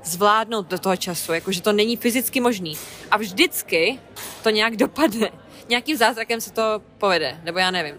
zvládnout 0.03 0.67
do 0.67 0.79
toho 0.79 0.97
času, 0.97 1.33
jako 1.33 1.51
že 1.51 1.61
to 1.61 1.73
není 1.73 1.97
fyzicky 1.97 2.41
možný. 2.41 2.77
A 3.11 3.17
vždycky 3.17 3.99
to 4.43 4.49
nějak 4.49 4.77
dopadne. 4.77 5.31
Nějakým 5.69 5.97
zázrakem 5.97 6.41
se 6.41 6.51
to 6.51 6.81
povede, 6.97 7.41
nebo 7.43 7.59
já 7.59 7.71
nevím. 7.71 7.95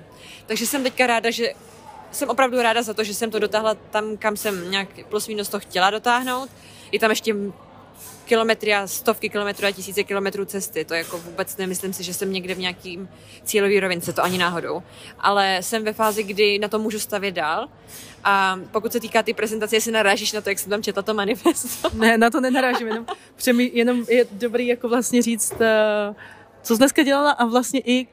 Takže 0.46 0.66
jsem 0.66 0.82
teďka 0.82 1.06
ráda, 1.06 1.30
že 1.30 1.52
jsem 2.12 2.29
opravdu 2.29 2.62
ráda 2.62 2.83
za 2.83 2.94
to, 2.94 3.05
že 3.05 3.14
jsem 3.14 3.31
to 3.31 3.38
dotáhla 3.38 3.75
tam, 3.75 4.16
kam 4.16 4.37
jsem 4.37 4.70
nějak 4.70 4.88
plus 5.09 5.29
minus 5.29 5.48
to 5.48 5.61
chtěla 5.61 5.90
dotáhnout. 5.90 6.51
Je 6.92 6.98
tam 6.98 7.11
ještě 7.11 7.35
kilometry 8.25 8.75
a 8.75 8.87
stovky 8.87 9.29
kilometrů 9.29 9.66
a 9.66 9.70
tisíce 9.70 10.05
kilometrů 10.05 10.44
cesty. 10.44 10.85
To 10.85 10.94
jako 10.94 11.18
vůbec 11.18 11.57
nemyslím 11.57 11.92
si, 11.92 12.03
že 12.03 12.14
jsem 12.14 12.33
někde 12.33 12.55
v 12.55 12.59
nějakým 12.59 13.09
cílový 13.44 13.81
rovince, 13.81 14.12
to 14.12 14.25
ani 14.25 14.38
náhodou. 14.38 14.83
Ale 15.18 15.59
jsem 15.61 15.85
ve 15.85 15.92
fázi, 15.92 16.22
kdy 16.22 16.59
na 16.59 16.68
to 16.68 16.79
můžu 16.79 17.01
stavět 17.01 17.33
dál. 17.33 17.68
A 18.25 18.61
pokud 18.70 18.92
se 18.92 19.01
týká 19.01 19.22
ty 19.22 19.35
prezentace, 19.35 19.77
jestli 19.77 19.92
narážíš 19.92 20.33
na 20.33 20.40
to, 20.40 20.48
jak 20.48 20.59
jsem 20.59 20.70
tam 20.70 20.83
četla 20.83 21.03
to 21.03 21.14
manifesto. 21.14 21.90
Ne, 21.94 22.18
na 22.18 22.31
to 22.31 22.40
nenarážím, 22.40 22.88
jenom, 22.88 23.07
přemý, 23.37 23.70
jenom 23.75 24.05
je 24.09 24.27
dobrý 24.33 24.66
jako 24.66 24.88
vlastně 24.88 25.22
říct, 25.22 25.53
uh, 25.53 26.16
co 26.62 26.75
jsi 26.75 26.79
dneska 26.79 27.03
dělala 27.03 27.31
a 27.31 27.44
vlastně 27.44 27.81
i 27.85 28.07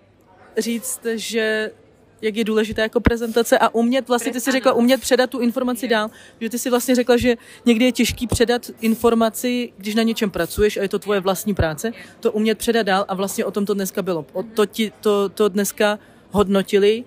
říct, 0.57 0.99
že 1.15 1.71
jak 2.21 2.35
je 2.35 2.43
důležité 2.43 2.81
jako 2.81 2.99
prezentace 2.99 3.57
a 3.57 3.69
umět, 3.69 4.07
vlastně 4.07 4.31
ty 4.31 4.41
si 4.41 4.51
řekla, 4.51 4.73
umět 4.73 5.01
předat 5.01 5.29
tu 5.29 5.39
informaci 5.39 5.87
dál, 5.87 6.09
že 6.41 6.49
ty 6.49 6.59
si 6.59 6.69
vlastně 6.69 6.95
řekla, 6.95 7.17
že 7.17 7.35
někdy 7.65 7.85
je 7.85 7.91
těžký 7.91 8.27
předat 8.27 8.71
informaci, 8.81 9.73
když 9.77 9.95
na 9.95 10.03
něčem 10.03 10.29
pracuješ 10.29 10.77
a 10.77 10.81
je 10.81 10.89
to 10.89 10.99
tvoje 10.99 11.19
vlastní 11.19 11.53
práce, 11.53 11.91
to 12.19 12.31
umět 12.31 12.57
předat 12.57 12.85
dál 12.85 13.05
a 13.07 13.13
vlastně 13.15 13.45
o 13.45 13.51
tom 13.51 13.65
to 13.65 13.73
dneska 13.73 14.01
bylo. 14.01 14.25
O 14.33 14.43
to, 14.43 14.65
ti, 14.65 14.91
to, 15.01 15.29
to 15.29 15.49
dneska 15.49 15.99
hodnotili, 16.31 17.03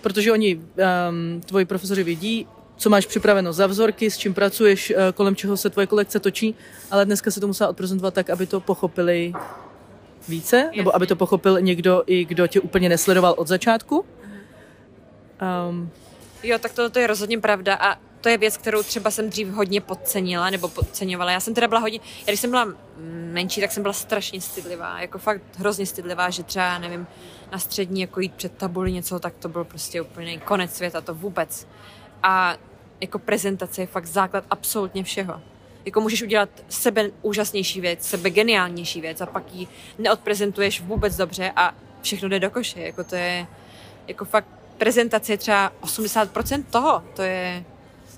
protože 0.00 0.32
oni, 0.32 0.56
um, 0.56 1.40
tvoji 1.40 1.64
profesoři 1.64 2.02
vědí, 2.02 2.46
co 2.76 2.90
máš 2.90 3.06
připraveno 3.06 3.52
za 3.52 3.66
vzorky, 3.66 4.10
s 4.10 4.18
čím 4.18 4.34
pracuješ, 4.34 4.90
eh, 4.90 5.12
kolem 5.14 5.36
čeho 5.36 5.56
se 5.56 5.70
tvoje 5.70 5.86
kolekce 5.86 6.20
točí, 6.20 6.54
ale 6.90 7.04
dneska 7.04 7.30
se 7.30 7.40
to 7.40 7.46
musela 7.46 7.70
odprezentovat 7.70 8.14
tak, 8.14 8.30
aby 8.30 8.46
to 8.46 8.60
pochopili 8.60 9.32
více, 10.28 10.70
nebo 10.76 10.96
aby 10.96 11.06
to 11.06 11.16
pochopil 11.16 11.60
někdo, 11.60 12.02
i 12.06 12.24
kdo 12.24 12.46
tě 12.46 12.60
úplně 12.60 12.88
nesledoval 12.88 13.34
od 13.36 13.48
začátku. 13.48 14.04
Um, 15.42 15.90
Jo, 16.44 16.58
tak 16.58 16.72
to, 16.72 16.90
to 16.90 16.98
je 16.98 17.06
rozhodně 17.06 17.38
pravda 17.38 17.74
a 17.74 17.98
to 18.20 18.28
je 18.28 18.38
věc, 18.38 18.56
kterou 18.56 18.82
třeba 18.82 19.10
jsem 19.10 19.30
dřív 19.30 19.48
hodně 19.48 19.80
podcenila 19.80 20.50
nebo 20.50 20.68
podceňovala. 20.68 21.32
Já 21.32 21.40
jsem 21.40 21.54
teda 21.54 21.68
byla 21.68 21.80
hodně, 21.80 22.00
já 22.18 22.24
když 22.26 22.40
jsem 22.40 22.50
byla 22.50 22.68
menší, 23.32 23.60
tak 23.60 23.72
jsem 23.72 23.82
byla 23.82 23.92
strašně 23.92 24.40
stydlivá, 24.40 25.00
jako 25.00 25.18
fakt 25.18 25.42
hrozně 25.56 25.86
stydlivá, 25.86 26.30
že 26.30 26.42
třeba, 26.42 26.78
nevím, 26.78 27.06
na 27.52 27.58
střední 27.58 28.00
jako 28.00 28.20
jít 28.20 28.34
před 28.34 28.56
tabuli 28.56 28.92
něco, 28.92 29.18
tak 29.18 29.34
to 29.38 29.48
byl 29.48 29.64
prostě 29.64 30.02
úplně 30.02 30.38
konec 30.38 30.76
světa, 30.76 31.00
to 31.00 31.14
vůbec. 31.14 31.66
A 32.22 32.56
jako 33.00 33.18
prezentace 33.18 33.82
je 33.82 33.86
fakt 33.86 34.06
základ 34.06 34.44
absolutně 34.50 35.04
všeho. 35.04 35.40
Jako 35.84 36.00
můžeš 36.00 36.22
udělat 36.22 36.48
sebe 36.68 37.10
úžasnější 37.22 37.80
věc, 37.80 38.08
sebe 38.08 38.30
geniálnější 38.30 39.00
věc 39.00 39.20
a 39.20 39.26
pak 39.26 39.54
ji 39.54 39.68
neodprezentuješ 39.98 40.80
vůbec 40.80 41.16
dobře 41.16 41.52
a 41.56 41.74
všechno 42.02 42.28
jde 42.28 42.40
do 42.40 42.50
koše. 42.50 42.80
Jako 42.80 43.04
to 43.04 43.16
je, 43.16 43.46
jako 44.08 44.24
fakt 44.24 44.48
prezentace 44.78 45.32
je 45.32 45.36
třeba 45.36 45.72
80% 45.82 46.64
toho. 46.70 47.02
To 47.16 47.22
je, 47.22 47.64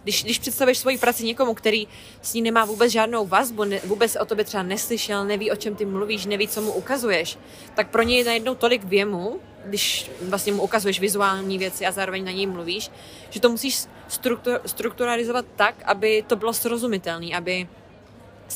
když, 0.02 0.24
když 0.24 0.38
představíš 0.38 0.78
svoji 0.78 0.98
práci 0.98 1.24
někomu, 1.24 1.54
který 1.54 1.88
s 2.22 2.34
ní 2.34 2.42
nemá 2.42 2.64
vůbec 2.64 2.92
žádnou 2.92 3.26
vazbu, 3.26 3.64
ne, 3.64 3.80
vůbec 3.84 4.16
o 4.16 4.24
tobě 4.24 4.44
třeba 4.44 4.62
neslyšel, 4.62 5.24
neví, 5.24 5.50
o 5.50 5.56
čem 5.56 5.74
ty 5.74 5.84
mluvíš, 5.84 6.26
neví, 6.26 6.48
co 6.48 6.60
mu 6.60 6.72
ukazuješ, 6.72 7.38
tak 7.74 7.90
pro 7.90 8.02
něj 8.02 8.18
je 8.18 8.24
najednou 8.24 8.54
tolik 8.54 8.84
věmu, 8.84 9.40
když 9.64 10.10
vlastně 10.22 10.52
mu 10.52 10.62
ukazuješ 10.62 11.00
vizuální 11.00 11.58
věci 11.58 11.86
a 11.86 11.92
zároveň 11.92 12.24
na 12.24 12.32
něj 12.32 12.46
mluvíš, 12.46 12.90
že 13.30 13.40
to 13.40 13.48
musíš 13.48 13.84
struktur, 14.08 14.60
strukturalizovat 14.66 15.46
tak, 15.56 15.74
aby 15.84 16.24
to 16.26 16.36
bylo 16.36 16.52
srozumitelné, 16.52 17.36
aby 17.36 17.68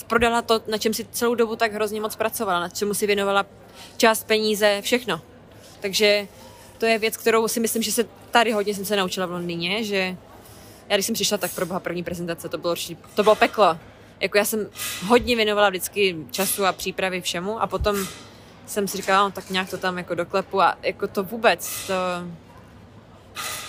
prodala 0.07 0.43
to, 0.43 0.63
na 0.67 0.79
čem 0.79 0.95
si 0.95 1.07
celou 1.11 1.35
dobu 1.35 1.57
tak 1.57 1.73
hrozně 1.73 2.01
moc 2.01 2.17
pracovala, 2.17 2.61
na 2.61 2.69
čemu 2.69 2.95
si 2.95 3.07
věnovala 3.07 3.47
čas, 3.97 4.25
peníze, 4.25 4.83
všechno. 4.83 5.21
Takže 5.81 6.29
to 6.81 6.87
je 6.87 6.99
věc, 6.99 7.16
kterou 7.16 7.49
si 7.49 7.61
myslím, 7.61 7.83
že 7.83 7.93
se 7.93 8.05
tady 8.31 8.53
hodně 8.53 8.75
jsem 8.75 8.85
se 8.85 8.97
naučila 8.97 9.27
v 9.27 9.31
Londýně, 9.31 9.85
že 9.85 10.16
já 10.88 10.97
když 10.97 11.07
jsem 11.07 11.14
přišla, 11.14 11.38
tak 11.38 11.55
pro 11.55 11.66
boha 11.66 11.81
první 11.81 12.05
prezentace, 12.05 12.49
to 12.49 12.59
bylo, 12.59 12.75
to 13.14 13.23
bylo 13.23 13.35
peklo. 13.35 13.79
Jako 14.21 14.38
já 14.38 14.45
jsem 14.45 14.71
hodně 15.07 15.37
věnovala 15.37 15.69
vždycky 15.69 16.16
času 16.31 16.66
a 16.66 16.73
přípravy 16.73 17.21
všemu 17.21 17.62
a 17.62 17.66
potom 17.66 17.97
jsem 18.66 18.88
si 18.88 18.97
říkala, 18.97 19.23
no, 19.23 19.31
tak 19.31 19.51
nějak 19.51 19.71
to 19.71 19.79
tam 19.79 19.99
jako 19.99 20.14
doklepu 20.14 20.61
a 20.61 20.79
jako 20.83 21.09
to 21.09 21.25
vůbec, 21.25 21.87
to 21.87 21.95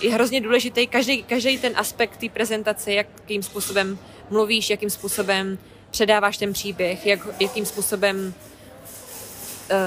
je 0.00 0.14
hrozně 0.14 0.40
důležitý, 0.40 0.86
každý, 0.86 1.22
každý 1.22 1.58
ten 1.58 1.72
aspekt 1.76 2.16
té 2.16 2.28
prezentace, 2.28 2.92
jakým 2.92 3.42
způsobem 3.42 3.98
mluvíš, 4.30 4.70
jakým 4.70 4.90
způsobem 4.90 5.58
předáváš 5.90 6.38
ten 6.38 6.52
příběh, 6.52 7.06
jak, 7.06 7.20
jakým 7.40 7.66
způsobem 7.66 8.34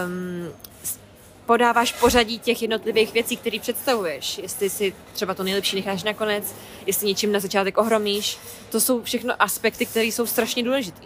um, 0.06 0.54
podáváš 1.46 1.94
pořadí 1.94 2.40
těch 2.40 2.62
jednotlivých 2.62 3.14
věcí, 3.14 3.38
které 3.38 3.60
představuješ. 3.60 4.38
Jestli 4.38 4.70
si 4.70 4.94
třeba 5.14 5.34
to 5.34 5.44
nejlepší 5.44 5.76
necháš 5.76 6.04
nakonec, 6.04 6.56
jestli 6.86 7.08
něčím 7.08 7.32
na 7.32 7.40
začátek 7.40 7.78
ohromíš. 7.78 8.38
To 8.72 8.80
jsou 8.80 9.04
všechno 9.04 9.34
aspekty, 9.40 9.86
které 9.86 10.06
jsou 10.06 10.26
strašně 10.26 10.64
důležité. 10.64 11.02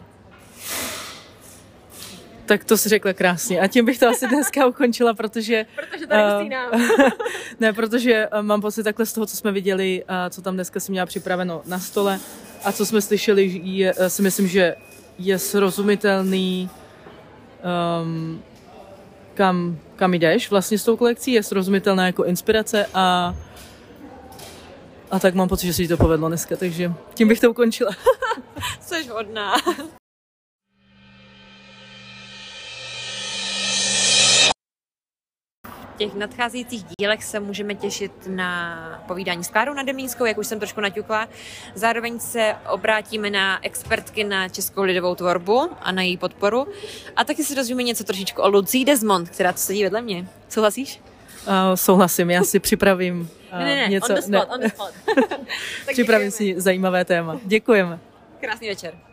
Tak 2.45 2.63
to 2.63 2.77
si 2.77 2.89
řekla 2.89 3.13
krásně. 3.13 3.61
A 3.61 3.67
tím 3.67 3.85
bych 3.85 3.99
to 3.99 4.09
asi 4.09 4.27
dneska 4.27 4.67
ukončila, 4.67 5.13
protože... 5.13 5.65
protože 5.75 6.07
tady 6.07 6.49
uh, 6.73 7.09
Ne, 7.59 7.73
protože 7.73 8.27
eh, 8.31 8.41
mám 8.41 8.61
pocit 8.61 8.83
takhle 8.83 9.05
z 9.05 9.13
toho, 9.13 9.25
co 9.25 9.37
jsme 9.37 9.51
viděli, 9.51 10.03
uh, 10.03 10.15
co 10.29 10.41
tam 10.41 10.53
dneska 10.53 10.79
si 10.79 10.91
měla 10.91 11.05
připraveno 11.05 11.61
na 11.65 11.79
stole 11.79 12.19
a 12.63 12.71
co 12.71 12.85
jsme 12.85 13.01
slyšeli, 13.01 13.61
je, 13.63 13.93
si 14.07 14.21
myslím, 14.21 14.47
že 14.47 14.75
je 15.19 15.39
srozumitelný 15.39 16.69
um, 18.03 18.43
kam, 19.39 19.79
kam 19.95 20.13
jdeš 20.13 20.51
vlastně 20.51 20.77
s 20.77 20.83
tou 20.83 20.97
kolekcí, 20.97 21.33
je 21.33 21.43
srozumitelná 21.43 22.05
jako 22.05 22.23
inspirace 22.23 22.85
a 22.93 23.35
a 25.11 25.19
tak 25.19 25.35
mám 25.35 25.47
pocit, 25.47 25.67
že 25.67 25.73
se 25.73 25.81
ti 25.81 25.87
to 25.87 25.97
povedlo 25.97 26.27
dneska, 26.27 26.55
takže 26.55 26.93
tím 27.13 27.27
bych 27.27 27.39
to 27.39 27.51
ukončila. 27.51 27.91
Jsi 28.81 29.07
hodná. 29.07 29.53
Těch 35.99 36.13
nadcházejících 36.13 36.83
dílech 36.99 37.23
se 37.23 37.39
můžeme 37.39 37.75
těšit 37.75 38.11
na 38.27 39.03
povídání 39.07 39.43
s 39.43 39.47
Klárou 39.47 39.73
Nademínskou, 39.73 40.25
jak 40.25 40.37
už 40.37 40.47
jsem 40.47 40.59
trošku 40.59 40.81
naťukla. 40.81 41.27
Zároveň 41.75 42.19
se 42.19 42.55
obrátíme 42.69 43.29
na 43.29 43.65
expertky 43.65 44.23
na 44.23 44.49
českou 44.49 44.83
lidovou 44.83 45.15
tvorbu 45.15 45.69
a 45.81 45.91
na 45.91 46.01
její 46.01 46.17
podporu. 46.17 46.67
A 47.15 47.23
taky 47.23 47.43
si 47.43 47.55
dozvíme 47.55 47.83
něco 47.83 48.03
trošičku 48.03 48.41
o 48.41 48.49
Lucí 48.49 48.85
Desmond, 48.85 49.29
která 49.29 49.53
tu 49.53 49.59
sedí 49.59 49.83
vedle 49.83 50.01
mě. 50.01 50.27
Souhlasíš? 50.49 51.01
Uh, 51.47 51.75
souhlasím, 51.75 52.29
já 52.29 52.43
si 52.43 52.59
připravím 52.59 53.29
uh, 53.53 53.59
ne, 53.59 53.65
ne, 53.65 53.75
ne, 53.75 53.87
něco. 53.87 54.13
On 54.13 54.15
the 54.15 54.21
spot, 54.21 54.31
ne. 54.31 54.45
on 54.45 54.61
the 54.61 54.67
spot. 54.67 54.93
připravím 55.91 56.31
si 56.31 56.61
zajímavé 56.61 57.05
téma. 57.05 57.39
Děkujeme. 57.45 57.99
Krásný 58.39 58.67
večer. 58.67 59.08